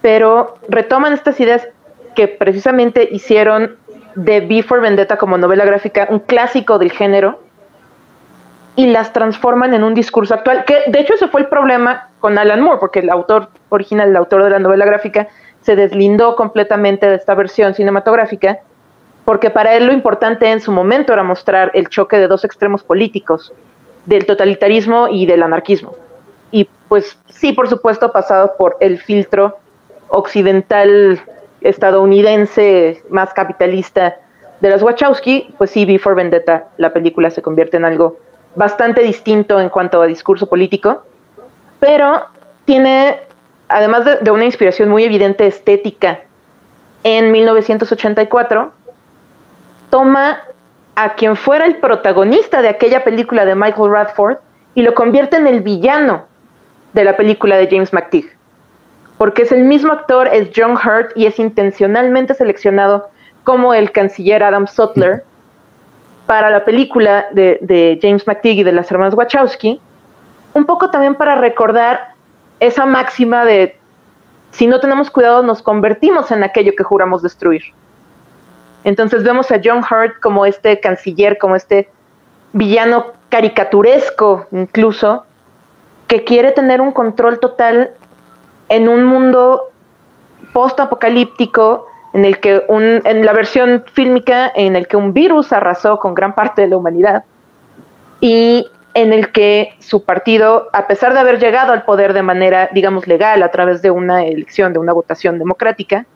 [0.02, 1.66] pero retoman estas ideas
[2.14, 3.76] que precisamente hicieron
[4.14, 7.40] de Before Vendetta como novela gráfica un clásico del género
[8.76, 12.38] y las transforman en un discurso actual, que de hecho ese fue el problema con
[12.38, 15.28] Alan Moore, porque el autor original, el autor de la novela gráfica,
[15.62, 18.60] se deslindó completamente de esta versión cinematográfica,
[19.24, 22.82] porque para él lo importante en su momento era mostrar el choque de dos extremos
[22.82, 23.52] políticos,
[24.06, 25.94] del totalitarismo y del anarquismo.
[26.50, 29.58] Y pues sí, por supuesto, pasado por el filtro
[30.08, 31.20] occidental
[31.60, 34.16] estadounidense más capitalista
[34.60, 38.18] de las Wachowski, pues sí, Before Vendetta, la película se convierte en algo
[38.54, 41.02] bastante distinto en cuanto a discurso político,
[41.78, 42.26] pero
[42.64, 43.20] tiene,
[43.70, 46.20] además de, una inspiración muy evidente estética,
[47.04, 48.72] en 1984,
[49.88, 50.40] toma
[50.96, 54.36] a quien fuera el protagonista de aquella película de Michael Radford
[54.74, 56.26] y lo convierte en el villano
[56.92, 58.30] de la película de James McTeague.
[59.16, 63.08] Porque es el mismo actor, es John Hurt y es intencionalmente seleccionado
[63.44, 65.24] como el canciller Adam Sutler
[66.26, 69.80] para la película de, de James McTeague y de las hermanas Wachowski,
[70.54, 72.09] un poco también para recordar
[72.60, 73.78] esa máxima de
[74.52, 77.62] si no tenemos cuidado nos convertimos en aquello que juramos destruir.
[78.84, 81.90] Entonces vemos a John Hurt como este canciller, como este
[82.52, 85.24] villano caricaturesco incluso,
[86.06, 87.92] que quiere tener un control total
[88.68, 89.70] en un mundo
[90.52, 95.98] post-apocalíptico en el que un, en la versión fílmica en el que un virus arrasó
[95.98, 97.24] con gran parte de la humanidad
[98.20, 102.68] y en el que su partido, a pesar de haber llegado al poder de manera,
[102.72, 106.06] digamos, legal a través de una elección, de una votación democrática,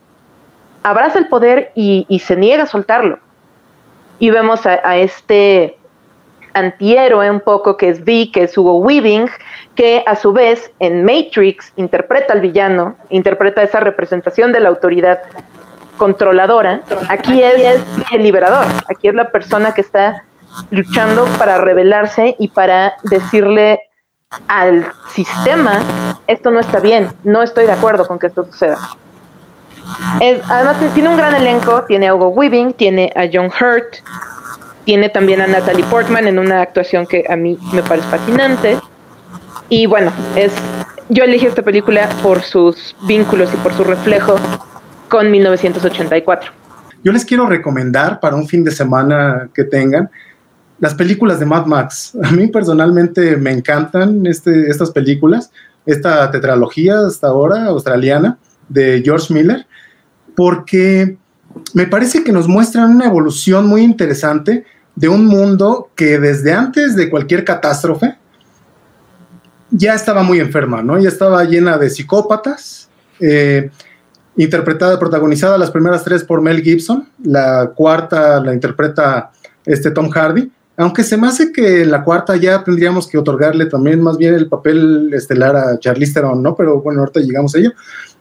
[0.82, 3.18] abraza el poder y, se niega a soltarlo.
[4.18, 5.76] Y vemos a, este
[6.52, 9.28] antihéroe un poco que es V, que es Hugo Weaving,
[9.74, 15.20] que a su vez en Matrix interpreta al villano, interpreta esa representación de la autoridad
[15.96, 16.82] controladora.
[17.08, 17.80] Aquí es
[18.12, 20.24] el liberador, aquí es la persona que está
[20.70, 23.80] luchando para rebelarse y para decirle
[24.48, 25.80] al sistema,
[26.26, 28.78] esto no está bien, no estoy de acuerdo con que esto suceda
[30.48, 33.96] además tiene un gran elenco, tiene a Hugo Weaving, tiene a John Hurt,
[34.84, 38.78] tiene también a Natalie Portman en una actuación que a mí me parece fascinante.
[39.68, 40.52] Y bueno, es
[41.08, 44.36] yo elegí esta película por sus vínculos y por su reflejo
[45.08, 46.52] con 1984.
[47.02, 50.10] Yo les quiero recomendar para un fin de semana que tengan
[50.80, 52.16] las películas de Mad Max.
[52.22, 55.50] A mí personalmente me encantan este, estas películas,
[55.86, 59.66] esta tetralogía hasta ahora australiana de George Miller
[60.34, 61.16] porque
[61.72, 64.64] me parece que nos muestran una evolución muy interesante
[64.96, 68.16] de un mundo que desde antes de cualquier catástrofe
[69.70, 70.98] ya estaba muy enferma, ¿no?
[70.98, 72.88] Ya estaba llena de psicópatas,
[73.20, 73.70] eh,
[74.36, 79.32] interpretada, protagonizada las primeras tres por Mel Gibson, la cuarta la interpreta
[79.64, 84.02] este Tom Hardy, aunque se me hace que la cuarta ya tendríamos que otorgarle también
[84.02, 86.56] más bien el papel estelar a Charlize Theron, ¿no?
[86.56, 87.72] Pero bueno, ahorita llegamos a ello.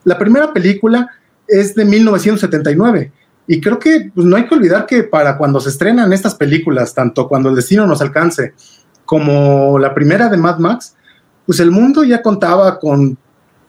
[0.04, 1.10] La primera película
[1.48, 3.12] es de 1979
[3.48, 6.94] y creo que pues, no hay que olvidar que para cuando se estrenan estas películas,
[6.94, 8.54] tanto cuando el destino nos alcance
[9.06, 10.96] como la primera de Mad Max,
[11.46, 13.18] pues el mundo ya contaba con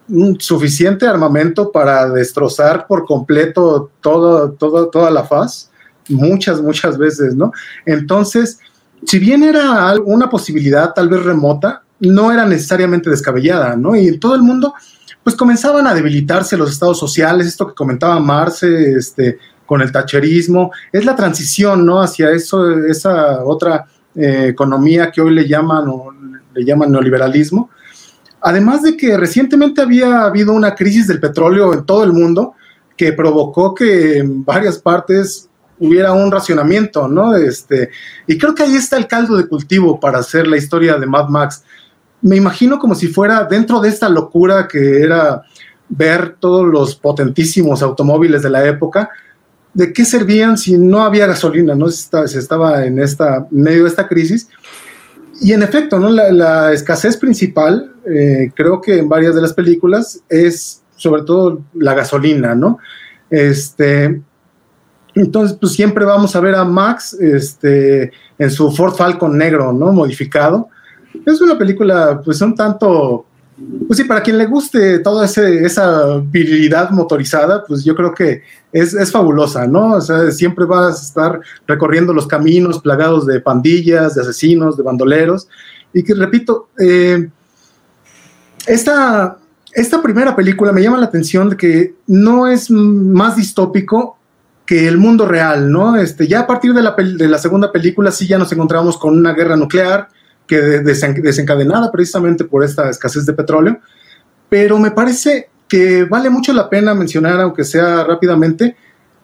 [0.08, 5.70] un suficiente armamento para destrozar por completo todo, todo, toda la faz,
[6.08, 7.52] muchas, muchas veces, ¿no?
[7.86, 8.58] Entonces,
[9.06, 13.96] si bien era una posibilidad tal vez remota, no era necesariamente descabellada, ¿no?
[13.96, 14.74] Y en todo el mundo,
[15.22, 20.72] pues comenzaban a debilitarse los estados sociales, esto que comentaba Marce, este, con el tacherismo,
[20.92, 22.02] es la transición, ¿no?
[22.02, 26.08] Hacia eso, esa otra eh, economía que hoy le llaman, o
[26.54, 27.70] le llaman neoliberalismo.
[28.40, 32.54] Además de que recientemente había habido una crisis del petróleo en todo el mundo
[32.96, 35.48] que provocó que en varias partes
[35.78, 37.36] hubiera un racionamiento, ¿no?
[37.36, 37.90] Este,
[38.26, 41.28] y creo que ahí está el caldo de cultivo para hacer la historia de Mad
[41.28, 41.64] Max.
[42.20, 45.42] Me imagino como si fuera dentro de esta locura que era
[45.88, 49.10] ver todos los potentísimos automóviles de la época,
[49.74, 51.88] de qué servían si no había gasolina, ¿no?
[51.90, 54.48] Se estaba en esta, medio de esta crisis.
[55.40, 56.10] Y en efecto, ¿no?
[56.10, 61.94] La, escasez principal, eh, creo que en varias de las películas, es sobre todo la
[61.94, 62.78] gasolina, ¿no?
[63.30, 64.22] Este,
[65.14, 69.92] entonces, pues siempre vamos a ver a Max este, en su Ford Falcon negro, ¿no?
[69.92, 70.68] Modificado.
[71.24, 73.26] Es una película, pues, un tanto
[73.86, 78.42] pues sí, para quien le guste toda esa virilidad motorizada, pues yo creo que
[78.72, 79.92] es, fabulosa, ¿no?
[79.92, 84.82] O sea, siempre vas a estar recorriendo los caminos plagados de pandillas, de asesinos, de
[84.82, 85.48] bandoleros.
[85.92, 87.28] Y que, repito, eh,
[88.66, 89.38] esta,
[89.72, 94.18] esta primera película me llama la atención de que no es más distópico
[94.66, 95.96] que el mundo real, ¿no?
[95.96, 99.16] Este, ya a partir de la, de la segunda película sí ya nos encontramos con
[99.16, 100.08] una guerra nuclear,
[100.46, 103.78] que desencadenada precisamente por esta escasez de petróleo,
[104.48, 108.76] pero me parece que vale mucho la pena mencionar, aunque sea rápidamente,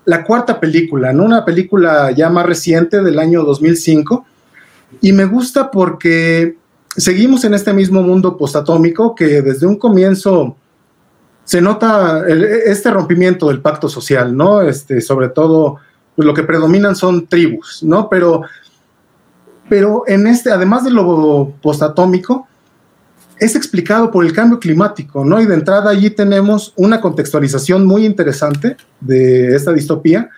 [0.06, 1.24] la cuarta película, ¿no?
[1.24, 4.26] Una película ya más reciente del año 2005,
[5.02, 6.56] y me gusta porque
[6.96, 10.56] seguimos en este mismo mundo postatómico que desde un comienzo
[11.50, 14.62] se nota este rompimiento del pacto social, ¿no?
[14.62, 15.78] Este, sobre todo,
[16.14, 18.08] pues lo que predominan son tribus, ¿no?
[18.08, 18.42] Pero
[19.68, 22.46] pero en este, además de lo postatómico,
[23.40, 25.40] es explicado por el cambio climático, ¿no?
[25.40, 30.30] Y de entrada allí tenemos una contextualización muy interesante de esta distopía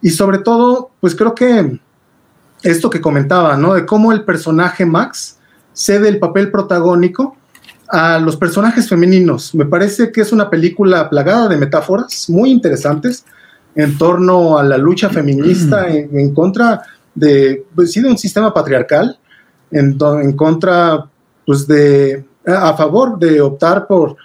[0.00, 1.80] y sobre todo, pues creo que
[2.62, 3.74] esto que comentaba, ¿no?
[3.74, 5.40] De cómo el personaje Max
[5.72, 7.36] cede el papel protagónico
[7.92, 9.54] a los personajes femeninos.
[9.54, 13.26] Me parece que es una película plagada de metáforas muy interesantes
[13.74, 16.80] en torno a la lucha feminista en, en contra
[17.14, 19.18] de, pues, de un sistema patriarcal
[19.70, 21.04] en, en contra,
[21.44, 24.16] pues de, a favor de optar por,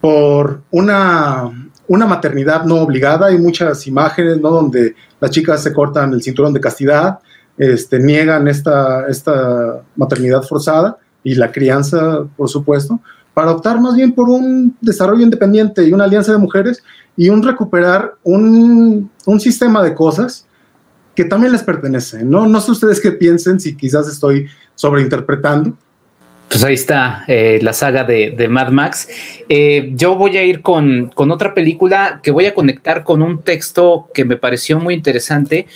[0.00, 1.50] por una,
[1.88, 3.26] una maternidad no obligada.
[3.26, 4.50] Hay muchas imágenes, ¿no?
[4.50, 7.18] Donde las chicas se cortan el cinturón de castidad,
[7.56, 13.00] este, niegan esta, esta maternidad forzada y la crianza, por supuesto,
[13.34, 16.82] para optar más bien por un desarrollo independiente y una alianza de mujeres
[17.16, 20.46] y un recuperar un, un sistema de cosas
[21.14, 22.46] que también les pertenece, ¿no?
[22.46, 24.46] No sé ustedes qué piensen, si quizás estoy
[24.76, 25.76] sobreinterpretando.
[26.48, 29.08] Pues ahí está eh, la saga de, Mad Max.
[29.48, 33.42] Eh, yo voy a ir con, con otra película que voy a conectar con un
[33.42, 35.66] texto que me pareció muy interesante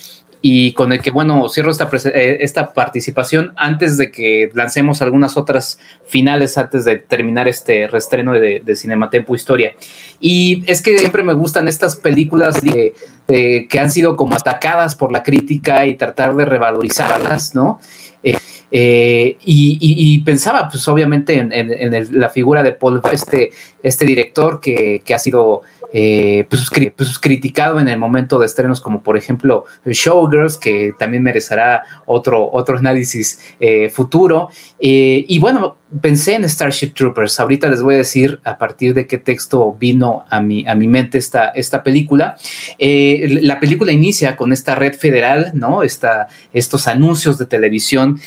[0.43, 5.37] y con el que, bueno, cierro esta, eh, esta participación antes de que lancemos algunas
[5.37, 9.75] otras finales, antes de terminar este restreno de, de Cinematempo Historia.
[10.21, 15.23] Y es que siempre me gustan estas películas que han sido como atacadas por la
[15.23, 17.81] crítica y tratar de revalorizarlas, ¿no?
[18.23, 18.37] Eh,
[18.71, 23.51] eh, y, pensaba, pues obviamente, en, la figura de Paul, este,
[23.83, 25.63] este director que, que ha sido
[25.95, 31.23] eh, pues, pues, criticado en el momento de estrenos, como por ejemplo Showgirls, que también
[31.23, 34.49] merecerá otro, otro análisis eh, futuro.
[34.81, 37.39] Eh, y bueno, pensé en Starship Troopers.
[37.39, 40.89] Ahorita les voy a decir a partir de qué texto vino a mi, a mi
[40.89, 42.37] mente esta, esta película.
[42.79, 45.83] la película inicia con esta red federal, ¿no?
[45.83, 48.19] Esta, estos anuncios de televisión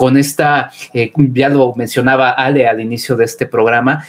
[0.00, 4.06] con esta, ya lo mencionaba Ale al inicio de este programa,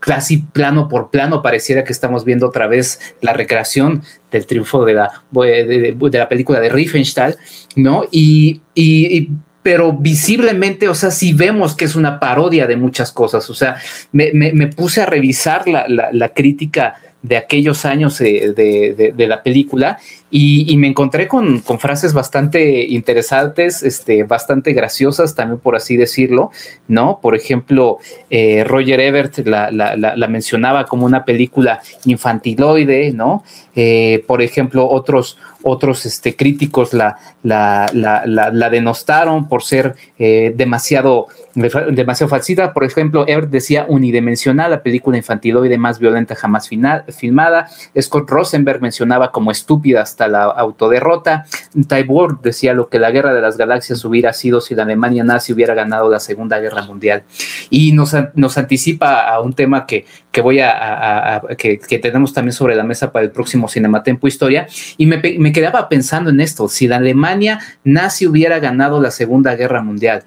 [0.00, 4.02] casi plano por plano pareciera que estamos viendo otra vez la recreación
[4.32, 7.36] del triunfo de la, de, la película de Riefenstahl,
[7.76, 8.04] ¿no?
[8.10, 9.30] y, y
[9.62, 13.48] pero visiblemente, o sea, sí vemos que es una parodia de muchas cosas.
[13.48, 13.76] O sea,
[14.10, 19.98] me, puse a revisar la, la, crítica de aquellos años de, de, de la película
[20.34, 26.50] y, me encontré con, con, frases bastante interesantes, este, bastante graciosas también por así decirlo,
[26.88, 27.18] ¿no?
[27.20, 27.98] Por ejemplo,
[28.30, 33.44] eh, Roger Ebert la, la, mencionaba como una película infantiloide, ¿no?
[33.76, 41.26] Eh, por ejemplo, otros, otros este, críticos la, la, la, denostaron por ser eh, demasiado,
[41.54, 42.72] demasiado falsita.
[42.72, 47.68] Por ejemplo, Ebert decía unidimensional, la película infantiloide más violenta jamás final, filmada.
[48.00, 51.46] Scott Rosenberg mencionaba como estúpida hasta la autoderrota.
[51.86, 55.52] Tybor decía lo que la guerra de las galaxias hubiera sido si la Alemania nazi
[55.52, 57.24] hubiera ganado la Segunda Guerra Mundial.
[57.70, 62.74] Y nos, nos anticipa a un tema que, que voy a, que, tenemos también sobre
[62.74, 64.66] la mesa para el próximo Cinematempo Historia.
[64.96, 69.54] Y me, me quedaba pensando en esto, si la Alemania nazi hubiera ganado la Segunda
[69.54, 70.24] Guerra Mundial.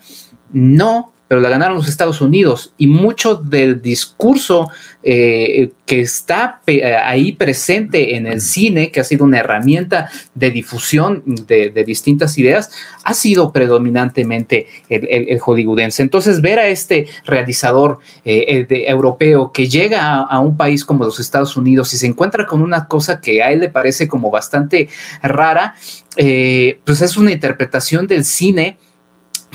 [0.51, 4.69] No, pero la ganaron los Estados Unidos y mucho del discurso
[5.01, 10.51] eh, que está eh, ahí presente en el cine, que ha sido una herramienta de
[10.51, 12.71] difusión de, distintas ideas,
[13.03, 16.01] ha sido predominantemente el, hollywoodense.
[16.01, 21.57] Entonces, ver a este realizador eh, europeo que llega a, un país como los Estados
[21.57, 24.89] Unidos y se encuentra con una cosa que a él le parece como bastante
[25.21, 25.75] rara,
[26.15, 28.77] pues es una interpretación del cine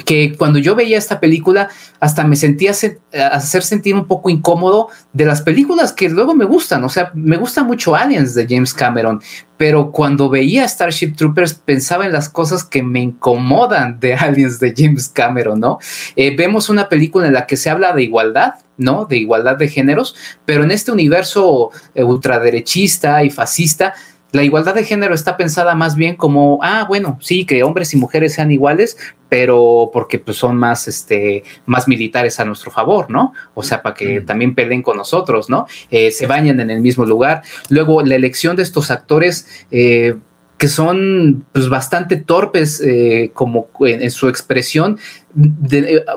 [0.05, 5.25] que cuando yo veía esta película hasta me sentía hacer sentir un poco incómodo de
[5.25, 9.21] las películas que luego me gustan, o sea, me gusta mucho Aliens de James Cameron,
[9.57, 14.75] pero cuando veía Starship Troopers pensaba en las cosas que me incomodan de Aliens de
[14.77, 15.79] James Cameron, ¿no?
[16.17, 19.05] Eh, vemos una película en la que se habla de igualdad, ¿no?
[19.05, 23.95] De igualdad de géneros, pero en este universo eh, ultraderechista y fascista
[24.33, 27.97] la igualdad de género está pensada más bien como, ah, bueno, sí, que hombres y
[27.97, 28.97] mujeres sean iguales,
[29.29, 33.33] pero porque pues, son más, este, más militares a nuestro favor, ¿no?
[33.55, 35.67] O sea, para que también peleen con nosotros, ¿no?
[35.91, 37.43] Eh, se bañan en el mismo lugar.
[37.69, 40.17] Luego, la elección de estos actores, eh,
[40.59, 44.99] que son pues, bastante torpes eh, como en, su expresión,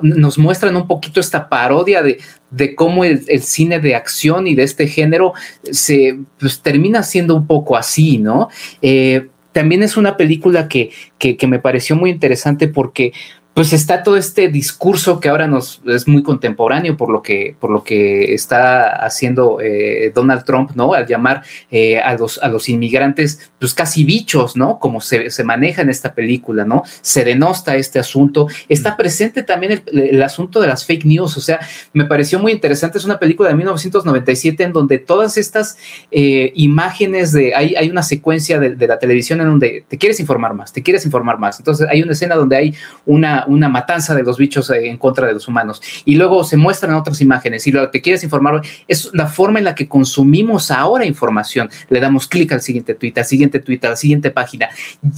[0.01, 2.19] nos muestran un poquito esta parodia de,
[2.55, 5.33] de cómo el, cine de acción y de este género
[5.63, 8.49] se pues, termina siendo un poco así, ¿no?
[8.81, 13.13] Eh, también es una película que, que, que me pareció muy interesante porque
[13.53, 17.69] pues está todo este discurso que ahora nos es muy contemporáneo por lo que, por
[17.69, 20.93] lo que está haciendo eh, Donald Trump, ¿no?
[20.93, 24.79] Al llamar eh, a, los, a los inmigrantes, pues casi bichos, ¿no?
[24.79, 26.83] Como se, maneja en esta película, ¿no?
[27.01, 28.47] Se denosta este asunto.
[28.69, 31.59] Está presente también el, asunto de las fake news, o sea,
[31.91, 32.97] me pareció muy interesante.
[32.97, 35.77] Es una película de 1997 en donde todas estas
[36.11, 40.19] eh, imágenes de, hay, hay una secuencia de, de la televisión en donde te quieres
[40.19, 41.59] informar más, te quieres informar más.
[41.59, 42.75] Entonces hay una escena donde hay
[43.05, 45.81] una una, matanza de los bichos en contra de los humanos.
[46.05, 49.65] Y luego se muestran otras imágenes y lo que quieres informar es la forma en
[49.65, 51.69] la que consumimos ahora información.
[51.89, 54.69] Le damos clic al siguiente tweet, al siguiente tweet, a la siguiente página.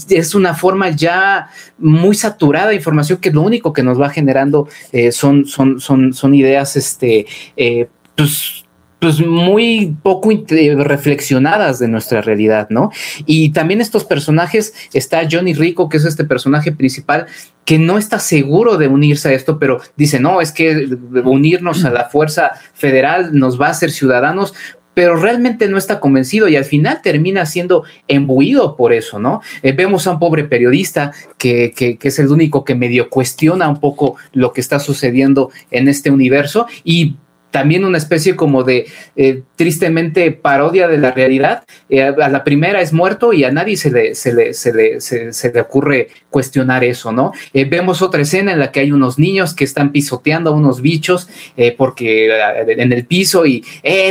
[0.10, 4.68] Es una forma ya muy saturada de información que lo único que nos va generando
[4.92, 7.26] eh, son, son, son, son ideas, este,
[7.58, 8.65] eh, pues
[9.00, 10.32] pues muy poco
[10.78, 12.92] reflexionadas de nuestra realidad, ¿no?
[13.26, 17.28] Y también estos personajes, está Johnny Rico, que es este personaje principal,
[17.66, 20.88] que no está seguro de unirse a esto, pero dice, no, es que
[21.24, 24.54] unirnos a la fuerza federal nos va a hacer ciudadanos,
[24.94, 29.42] pero realmente no está convencido y al final termina siendo embuido por eso, ¿no?
[29.62, 33.68] Eh, vemos a un pobre periodista que, que, que, es el único que medio cuestiona
[33.68, 37.18] un poco lo que está sucediendo en este universo y
[37.56, 38.86] también una especie como de
[39.16, 41.64] eh, tristemente parodia de la realidad.
[41.88, 45.00] Eh, a la primera es muerto y a nadie se le, se le, se le,
[45.00, 47.32] se, le ocurre cuestionar eso, ¿no?
[47.54, 50.82] Eh, vemos otra escena en la que hay unos niños que están pisoteando a unos
[50.82, 51.30] bichos
[51.78, 52.30] porque
[52.68, 53.64] en el piso y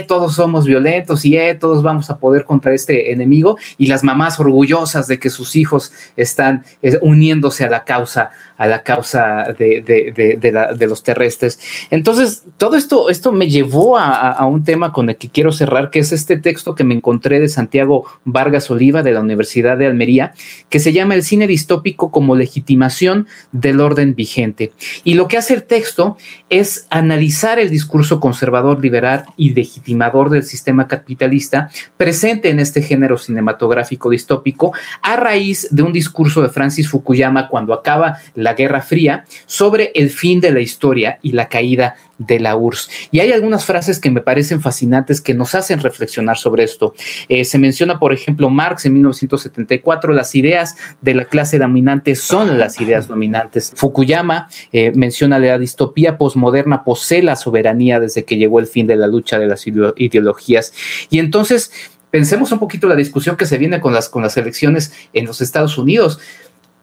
[0.08, 5.06] todos somos violentos y todos vamos a poder contra este enemigo y las mamás orgullosas
[5.06, 6.64] de que sus hijos están
[7.02, 11.58] uniéndose a la causa, a la causa de, de, de, los terrestres.
[11.90, 15.98] Entonces, todo esto, esto me llevó a, un tema con el que quiero cerrar, que
[15.98, 20.34] es este texto que me encontré de Santiago Vargas Oliva de la Universidad de Almería,
[20.68, 24.72] que se llama El cine distópico como legitimación del orden vigente.
[25.02, 26.16] Y lo que hace el texto
[26.50, 33.18] es analizar el discurso conservador, liberal y legitimador del sistema capitalista presente en este género
[33.18, 38.18] cinematográfico distópico a raíz de un discurso de Francis Fukuyama cuando acaba
[38.52, 42.90] Guerra Fría, sobre el fin de la historia y la caída de la URSS.
[43.10, 46.94] Y hay algunas frases que me parecen fascinantes que nos hacen reflexionar sobre esto.
[47.28, 52.58] Eh, se menciona, por ejemplo, Marx en 1974, las ideas de la clase dominante son
[52.58, 53.72] las ideas dominantes.
[53.74, 58.96] Fukuyama eh, menciona la distopía posmoderna posee la soberanía desde que llegó el fin de
[58.96, 60.72] la lucha de las ideologías.
[61.10, 61.70] Y entonces,
[62.10, 65.40] pensemos un poquito la discusión que se viene con las, con las elecciones en los
[65.40, 66.20] Estados Unidos.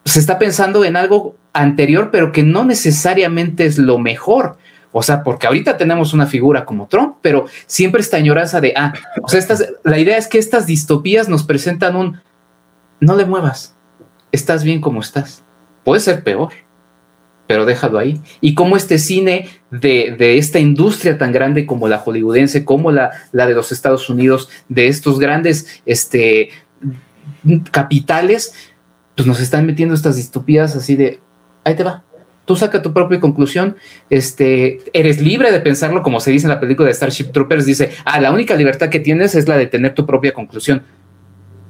[0.05, 4.57] Se está pensando en algo anterior, pero que no necesariamente es lo mejor.
[4.91, 8.93] O sea, porque ahorita tenemos una figura como Trump, pero siempre esta añoranza de, ah,
[9.21, 9.41] o sea,
[9.83, 12.19] la idea es que estas distopías nos presentan un,
[12.99, 13.73] no le muevas,
[14.33, 15.43] estás bien como estás,
[15.85, 16.49] puede ser peor,
[17.47, 18.21] pero déjalo ahí.
[18.41, 23.11] Y como este cine de, de esta industria tan grande como la hollywoodense, como la,
[23.31, 26.49] la de los Estados Unidos, de estos grandes este,
[27.71, 28.53] capitales,
[29.15, 31.19] pues nos están metiendo estas distopías así de,
[31.63, 32.03] ahí te va,
[32.45, 33.77] tú saca tu propia conclusión,
[34.09, 37.91] este, eres libre de pensarlo como se dice en la película de Starship Troopers, dice,
[38.05, 40.83] ah, la única libertad que tienes es la de tener tu propia conclusión,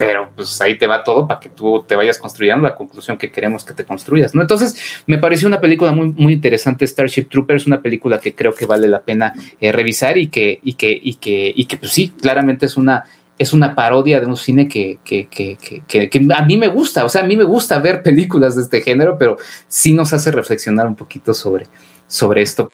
[0.01, 3.31] pero pues ahí te va todo para que tú te vayas construyendo la conclusión que
[3.31, 4.41] queremos que te construyas, ¿no?
[4.41, 8.65] Entonces, me pareció una película muy, muy interesante, Starship Troopers, una película que creo que
[8.65, 12.09] vale la pena eh, revisar y que, y que, y que, y que, pues sí,
[12.19, 13.03] claramente es una
[13.41, 17.09] es una parodia de un cine que, que, que, que, a mí me gusta, o
[17.09, 19.37] sea, a mí me gusta ver películas de este género, pero
[19.67, 21.65] sí nos hace reflexionar un poquito sobre,
[22.07, 22.71] sobre esto.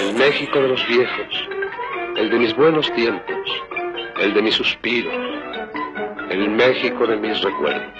[0.00, 1.48] El México de los viejos,
[2.16, 3.36] el de mis buenos tiempos,
[4.22, 5.14] el de mis suspiros,
[6.30, 7.92] el México de mis recuerdos.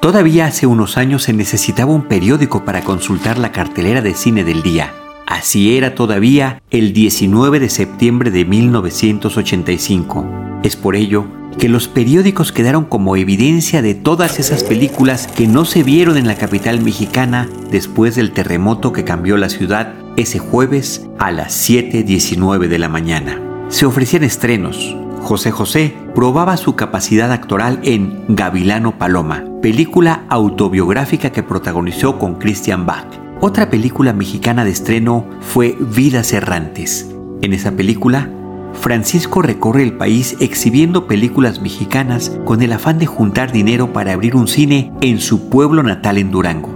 [0.00, 4.62] Todavía hace unos años se necesitaba un periódico para consultar la cartelera de cine del
[4.62, 4.92] día.
[5.32, 10.26] Así era todavía el 19 de septiembre de 1985.
[10.62, 11.24] Es por ello
[11.58, 16.26] que los periódicos quedaron como evidencia de todas esas películas que no se vieron en
[16.26, 22.68] la capital mexicana después del terremoto que cambió la ciudad ese jueves a las 7.19
[22.68, 23.40] de la mañana.
[23.70, 24.94] Se ofrecían estrenos.
[25.22, 32.84] José José probaba su capacidad actoral en Gavilano Paloma, película autobiográfica que protagonizó con Christian
[32.84, 33.21] Bach.
[33.44, 37.10] Otra película mexicana de estreno fue Vidas Errantes.
[37.40, 38.30] En esa película,
[38.72, 44.36] Francisco recorre el país exhibiendo películas mexicanas con el afán de juntar dinero para abrir
[44.36, 46.68] un cine en su pueblo natal en Durango.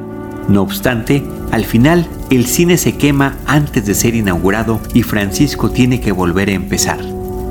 [0.49, 6.01] No obstante, al final el cine se quema antes de ser inaugurado y Francisco tiene
[6.01, 6.99] que volver a empezar.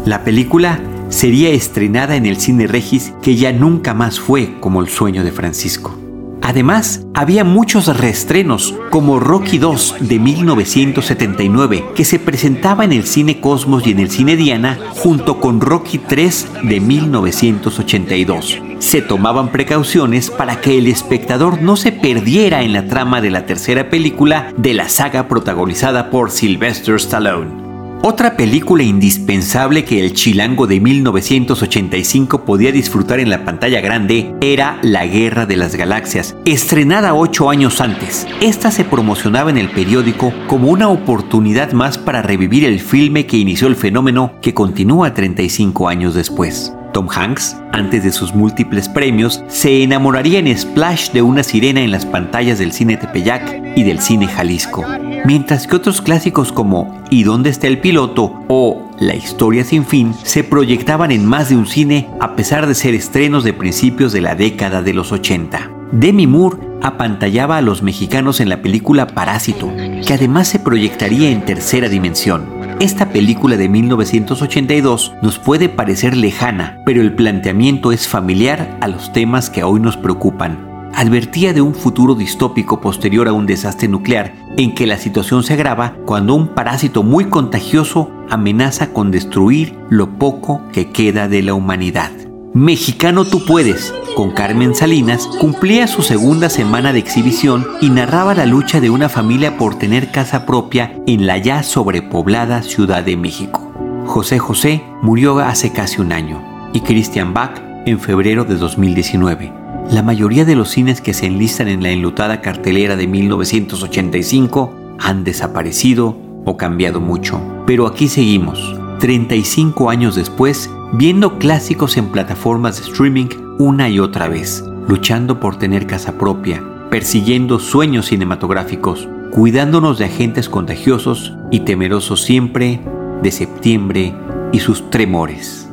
[0.03, 4.89] La película sería estrenada en el cine Regis que ya nunca más fue como el
[4.89, 6.04] sueño de Francisco.
[6.45, 13.41] Además, había muchos reestrenos, como Rocky II de 1979, que se presentaba en el Cine
[13.41, 18.61] Cosmos y en el Cine Diana, junto con Rocky III de 1982.
[18.77, 23.47] Se tomaban precauciones para que el espectador no se perdiera en la trama de la
[23.47, 27.64] tercera película de la saga protagonizada por Sylvester Stallone.
[28.01, 34.77] Otra película indispensable que el chilango de 1985 podía disfrutar en la pantalla grande era
[34.83, 38.27] La Guerra de las Galaxias, estrenada ocho años antes.
[38.41, 43.37] Esta se promocionaba en el periódico como una oportunidad más para revivir el filme que
[43.37, 46.73] inició el fenómeno que continúa 35 años después.
[46.95, 51.91] Tom Hanks, antes de sus múltiples premios, se enamoraría en Splash de una sirena en
[51.91, 54.85] las pantallas del cine Tepeyac y del cine Jalisco,
[55.25, 58.33] mientras que otros clásicos como ¿Y dónde está el piloto?
[58.47, 62.75] o La historia sin fin se proyectaban en más de un cine a pesar de
[62.75, 65.71] ser estrenos de principios de la década de los 80.
[65.91, 69.71] Demi Moore apantallaba a los mexicanos en la película Parásito,
[70.05, 72.45] que además se proyectaría en tercera dimensión.
[72.79, 79.13] Esta película de 1982 nos puede parecer lejana, pero el planteamiento es familiar a los
[79.13, 80.74] temas que hoy nos preocupan.
[80.95, 85.53] Advertía de un futuro distópico posterior a un desastre nuclear en que la situación se
[85.53, 91.53] agrava cuando un parásito muy contagioso amenaza con destruir lo poco que queda de la
[91.53, 92.11] humanidad.
[92.53, 98.45] Mexicano Tú Puedes, con Carmen Salinas, cumplía su segunda semana de exhibición y narraba la
[98.45, 103.69] lucha de una familia por tener casa propia en la ya sobrepoblada Ciudad de México.
[104.05, 106.41] José José murió hace casi un año
[106.71, 109.64] y Christian Bach en febrero de 2019.
[109.91, 115.23] La mayoría de los cines que se enlistan en la enlutada cartelera de 1985 han
[115.23, 117.39] desaparecido o cambiado mucho.
[117.67, 123.27] Pero aquí seguimos, 35 años después, viendo clásicos en plataformas de streaming
[123.59, 130.49] una y otra vez, luchando por tener casa propia, persiguiendo sueños cinematográficos, cuidándonos de agentes
[130.49, 132.81] contagiosos y temerosos siempre
[133.21, 134.13] de septiembre
[134.51, 135.64] y sus tremores.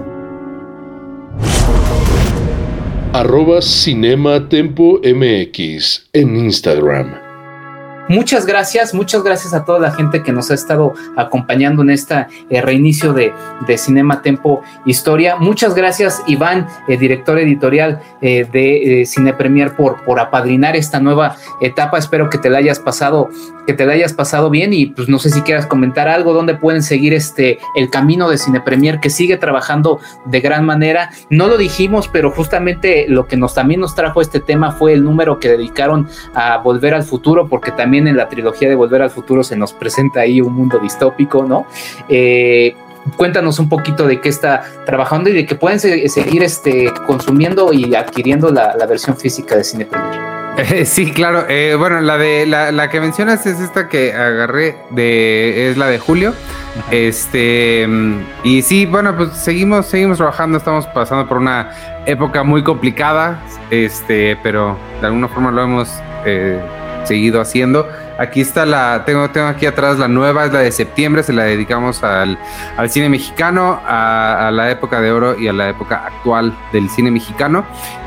[3.12, 7.21] Arroba Cinema Tempo MX en Instagram.
[8.08, 12.26] Muchas gracias, muchas gracias a toda la gente que nos ha estado acompañando en este
[12.50, 13.32] reinicio de,
[13.76, 15.36] Cinema Tempo Historia.
[15.36, 21.36] Muchas gracias, Iván, el director editorial eh, de Cine Premier, por, por apadrinar esta nueva
[21.60, 21.98] etapa.
[21.98, 23.30] Espero que te la hayas pasado,
[23.66, 26.54] que te la hayas pasado bien y pues no sé si quieras comentar algo, dónde
[26.54, 31.10] pueden seguir este el camino de Cine Premier que sigue trabajando de gran manera.
[31.30, 35.04] No lo dijimos, pero justamente lo que nos también nos trajo este tema fue el
[35.04, 39.10] número que dedicaron a Volver al Futuro, porque también en la trilogía de Volver al
[39.10, 41.66] Futuro se nos presenta ahí un mundo distópico, ¿no?
[42.08, 42.74] Eh,
[43.16, 47.94] cuéntanos un poquito de qué está trabajando y de que pueden seguir este, consumiendo y
[47.94, 49.88] adquiriendo la, versión física de Cine
[50.58, 51.46] eh, sí, claro.
[51.48, 55.98] Eh, bueno, la de la, que mencionas es esta que agarré de es la de
[55.98, 56.34] Julio.
[56.90, 57.86] Este
[58.44, 60.58] y sí, bueno, pues seguimos seguimos trabajando.
[60.58, 61.70] Estamos pasando por una
[62.06, 65.88] época muy complicada, este, pero de alguna forma lo hemos
[67.04, 67.88] seguido haciendo.
[68.18, 71.44] Aquí está la, tengo, tengo aquí atrás la nueva, es la de septiembre, se la
[71.44, 72.38] dedicamos al,
[72.88, 77.64] cine mexicano, a, la época de oro y a la época actual del cine mexicano.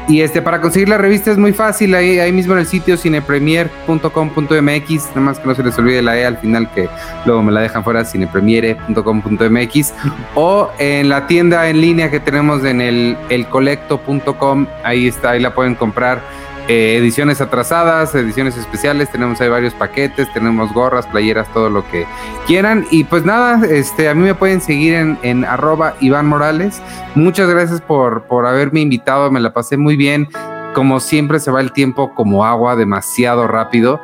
[0.08, 2.96] Y este, para conseguir la revista es muy fácil, ahí, ahí mismo en el sitio
[2.96, 6.88] cinepremier.com.mx, nada más que no se les olvide la E al final que
[7.26, 9.94] luego me la dejan fuera, cinepremiere.com.mx,
[10.36, 15.56] o en la tienda en línea que tenemos en el elcolecto.com, ahí está, ahí la
[15.56, 16.22] pueden comprar
[16.68, 22.08] eh, ediciones atrasadas, ediciones especiales, tenemos ahí varios paquetes, tenemos gorras, playeras, todo lo que
[22.48, 22.88] quieran.
[22.90, 26.82] Y pues nada, este, a mí me pueden seguir en, en arroba Iván Morales.
[27.14, 30.28] Muchas gracias por, por haberme invitado, me la pasé muy bien.
[30.74, 34.02] Como siempre se va el tiempo como agua, demasiado rápido.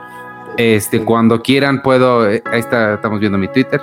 [0.58, 3.82] Este, cuando quieran puedo, eh, ahí está, estamos viendo mi Twitter.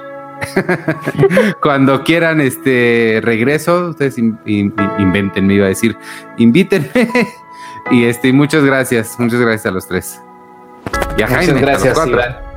[1.62, 5.96] cuando quieran, este regreso, ustedes inventen, me iba a decir,
[6.36, 7.08] invítenme
[7.90, 10.22] y este, muchas gracias, muchas gracias a los tres.
[11.16, 12.47] Y a muchas gracias,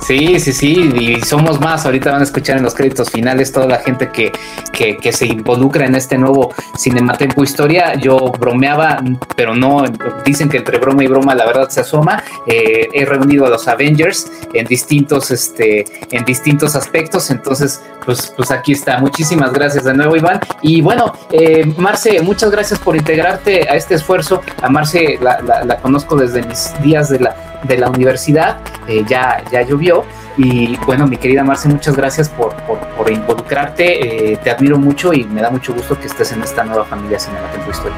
[0.00, 1.86] Sí, sí, sí, y somos más.
[1.86, 4.32] Ahorita van a escuchar en los créditos finales toda la gente que,
[4.72, 7.94] que, se involucra en este nuevo Cinematempo Historia.
[7.94, 9.02] Yo bromeaba,
[9.36, 9.84] pero no,
[10.24, 12.22] dicen que entre broma y broma la verdad se asoma.
[12.46, 18.50] Eh, he reunido a los Avengers en distintos, este, en distintos aspectos, entonces, pues, pues
[18.50, 18.98] aquí está.
[18.98, 20.40] Muchísimas gracias de nuevo, Iván.
[20.60, 24.42] Y bueno, eh, Marce, muchas gracias por integrarte a este esfuerzo.
[24.60, 29.42] A Marce la, la conozco desde mis días de la de la universidad, eh, ya,
[29.50, 30.04] ya llovió.
[30.36, 32.54] Y bueno, mi querida Marce, muchas gracias por,
[32.96, 34.32] por, involucrarte.
[34.32, 37.18] Eh, te admiro mucho y me da mucho gusto que estés en esta nueva familia
[37.18, 37.96] Cinematempo Historia.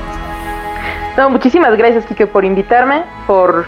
[1.16, 3.66] No, muchísimas gracias, Kike, por invitarme, por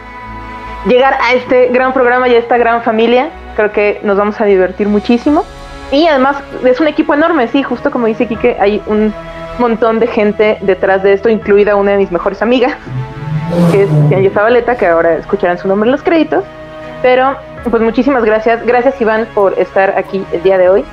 [0.87, 3.31] llegar a este gran programa y a esta gran familia.
[3.57, 5.45] Creo que nos vamos a divertir muchísimo.
[5.91, 9.15] Y además es un equipo enorme, sí, justo como dice Kike, hay un
[9.59, 12.77] montón de gente detrás de esto, incluida una de mis mejores amigas
[13.73, 16.45] que es Tianji Zabaleta, que ahora escucharán su nombre en los créditos.
[17.03, 17.37] Pero,
[17.71, 18.65] pues muchísimas gracias.
[18.67, 20.85] Gracias, Iván, por estar aquí el día de hoy.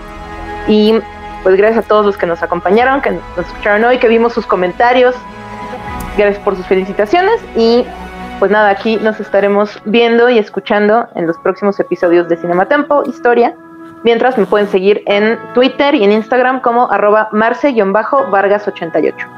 [0.68, 1.00] Y
[1.44, 4.46] pues gracias a todos los que nos acompañaron, que nos escucharon hoy, que vimos sus
[4.46, 5.16] comentarios.
[6.18, 7.42] Gracias por sus felicitaciones.
[7.56, 7.86] Y
[8.40, 13.56] pues nada, aquí nos estaremos viendo y escuchando en los próximos episodios de Cinematempo Historia.
[14.04, 19.35] Mientras me pueden seguir en Twitter y en Instagram como arroba marce-vargas88.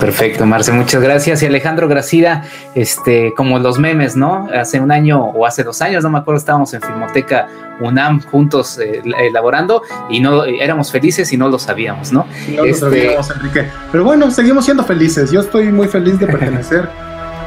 [0.00, 1.42] Perfecto, Marce, muchas gracias.
[1.42, 2.44] Y Alejandro Gracida,
[2.74, 4.48] este, como los memes, ¿no?
[4.54, 7.48] Hace un año o hace dos años, no me acuerdo, estábamos en Filmoteca
[7.80, 12.26] UNAM juntos eh, elaborando y no éramos felices y no lo sabíamos, ¿no?
[12.48, 13.68] No lo este, sabíamos, Enrique.
[13.90, 15.30] Pero bueno, seguimos siendo felices.
[15.30, 16.88] Yo estoy muy feliz de pertenecer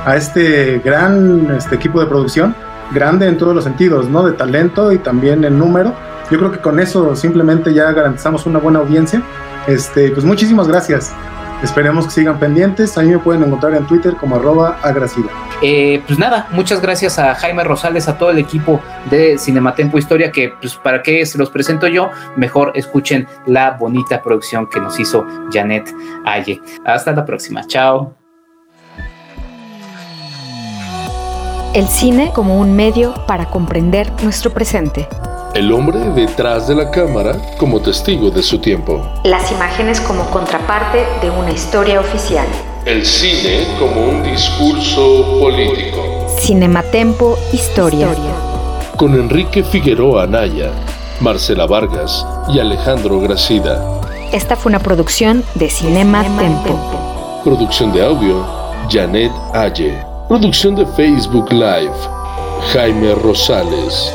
[0.05, 2.55] a este gran este, equipo de producción,
[2.91, 4.23] grande en todos los sentidos, ¿no?
[4.23, 5.93] De talento y también en número.
[6.31, 9.21] Yo creo que con eso simplemente ya garantizamos una buena audiencia.
[9.67, 11.13] Este, pues muchísimas gracias.
[11.63, 12.97] Esperemos que sigan pendientes.
[12.97, 15.27] A mí me pueden encontrar en Twitter como arroba agracida.
[15.61, 18.79] Eh, pues nada, muchas gracias a Jaime Rosales, a todo el equipo
[19.09, 24.21] de Cinematempo Historia, que pues para qué se los presento yo, mejor escuchen la bonita
[24.21, 25.93] producción que nos hizo Janet
[26.25, 26.61] Aye.
[26.85, 28.15] Hasta la próxima, chao.
[31.73, 35.07] El cine como un medio para comprender nuestro presente.
[35.55, 39.01] El hombre detrás de la cámara como testigo de su tiempo.
[39.23, 42.45] Las imágenes como contraparte de una historia oficial.
[42.85, 46.27] El cine como un discurso político.
[46.39, 48.09] Cinematempo Historia.
[48.95, 50.69] Con Enrique Figueroa Anaya,
[51.19, 52.23] Marcela Vargas
[52.53, 53.83] y Alejandro Gracida.
[54.31, 57.41] Esta fue una producción de Cinema, Tempo.
[57.43, 58.45] Producción de audio,
[58.87, 59.97] Janet Aye.
[60.27, 61.95] Producción de Facebook Live,
[62.71, 64.13] Jaime Rosales.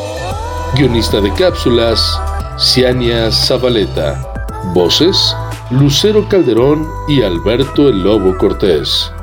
[0.77, 2.21] Guionista de cápsulas,
[2.59, 4.21] Ciania Zabaleta.
[4.75, 5.37] Voces,
[5.71, 9.14] Lucero Calderón y Alberto el Lobo Cortés.